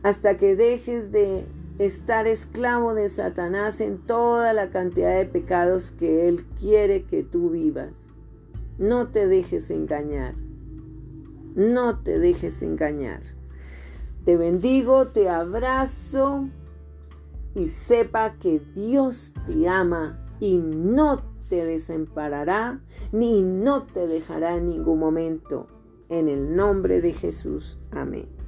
Hasta 0.02 0.36
que 0.36 0.56
dejes 0.56 1.12
de 1.12 1.46
estar 1.78 2.26
esclavo 2.26 2.94
de 2.94 3.08
Satanás 3.08 3.80
en 3.80 3.98
toda 3.98 4.52
la 4.52 4.70
cantidad 4.70 5.16
de 5.16 5.26
pecados 5.26 5.90
que 5.92 6.28
Él 6.28 6.44
quiere 6.58 7.04
que 7.04 7.22
tú 7.22 7.50
vivas. 7.50 8.12
No 8.78 9.08
te 9.08 9.26
dejes 9.26 9.70
engañar. 9.70 10.34
No 11.54 11.98
te 12.00 12.18
dejes 12.18 12.62
engañar. 12.62 13.20
Te 14.24 14.36
bendigo, 14.36 15.06
te 15.08 15.28
abrazo 15.28 16.48
y 17.54 17.68
sepa 17.68 18.34
que 18.34 18.60
Dios 18.74 19.34
te 19.46 19.68
ama 19.68 20.18
y 20.40 20.58
no 20.58 21.22
te 21.48 21.64
desamparará 21.64 22.80
ni 23.10 23.42
no 23.42 23.82
te 23.82 24.06
dejará 24.06 24.56
en 24.56 24.68
ningún 24.68 24.98
momento. 24.98 25.66
En 26.08 26.28
el 26.28 26.54
nombre 26.54 27.00
de 27.00 27.12
Jesús. 27.12 27.78
Amén. 27.90 28.41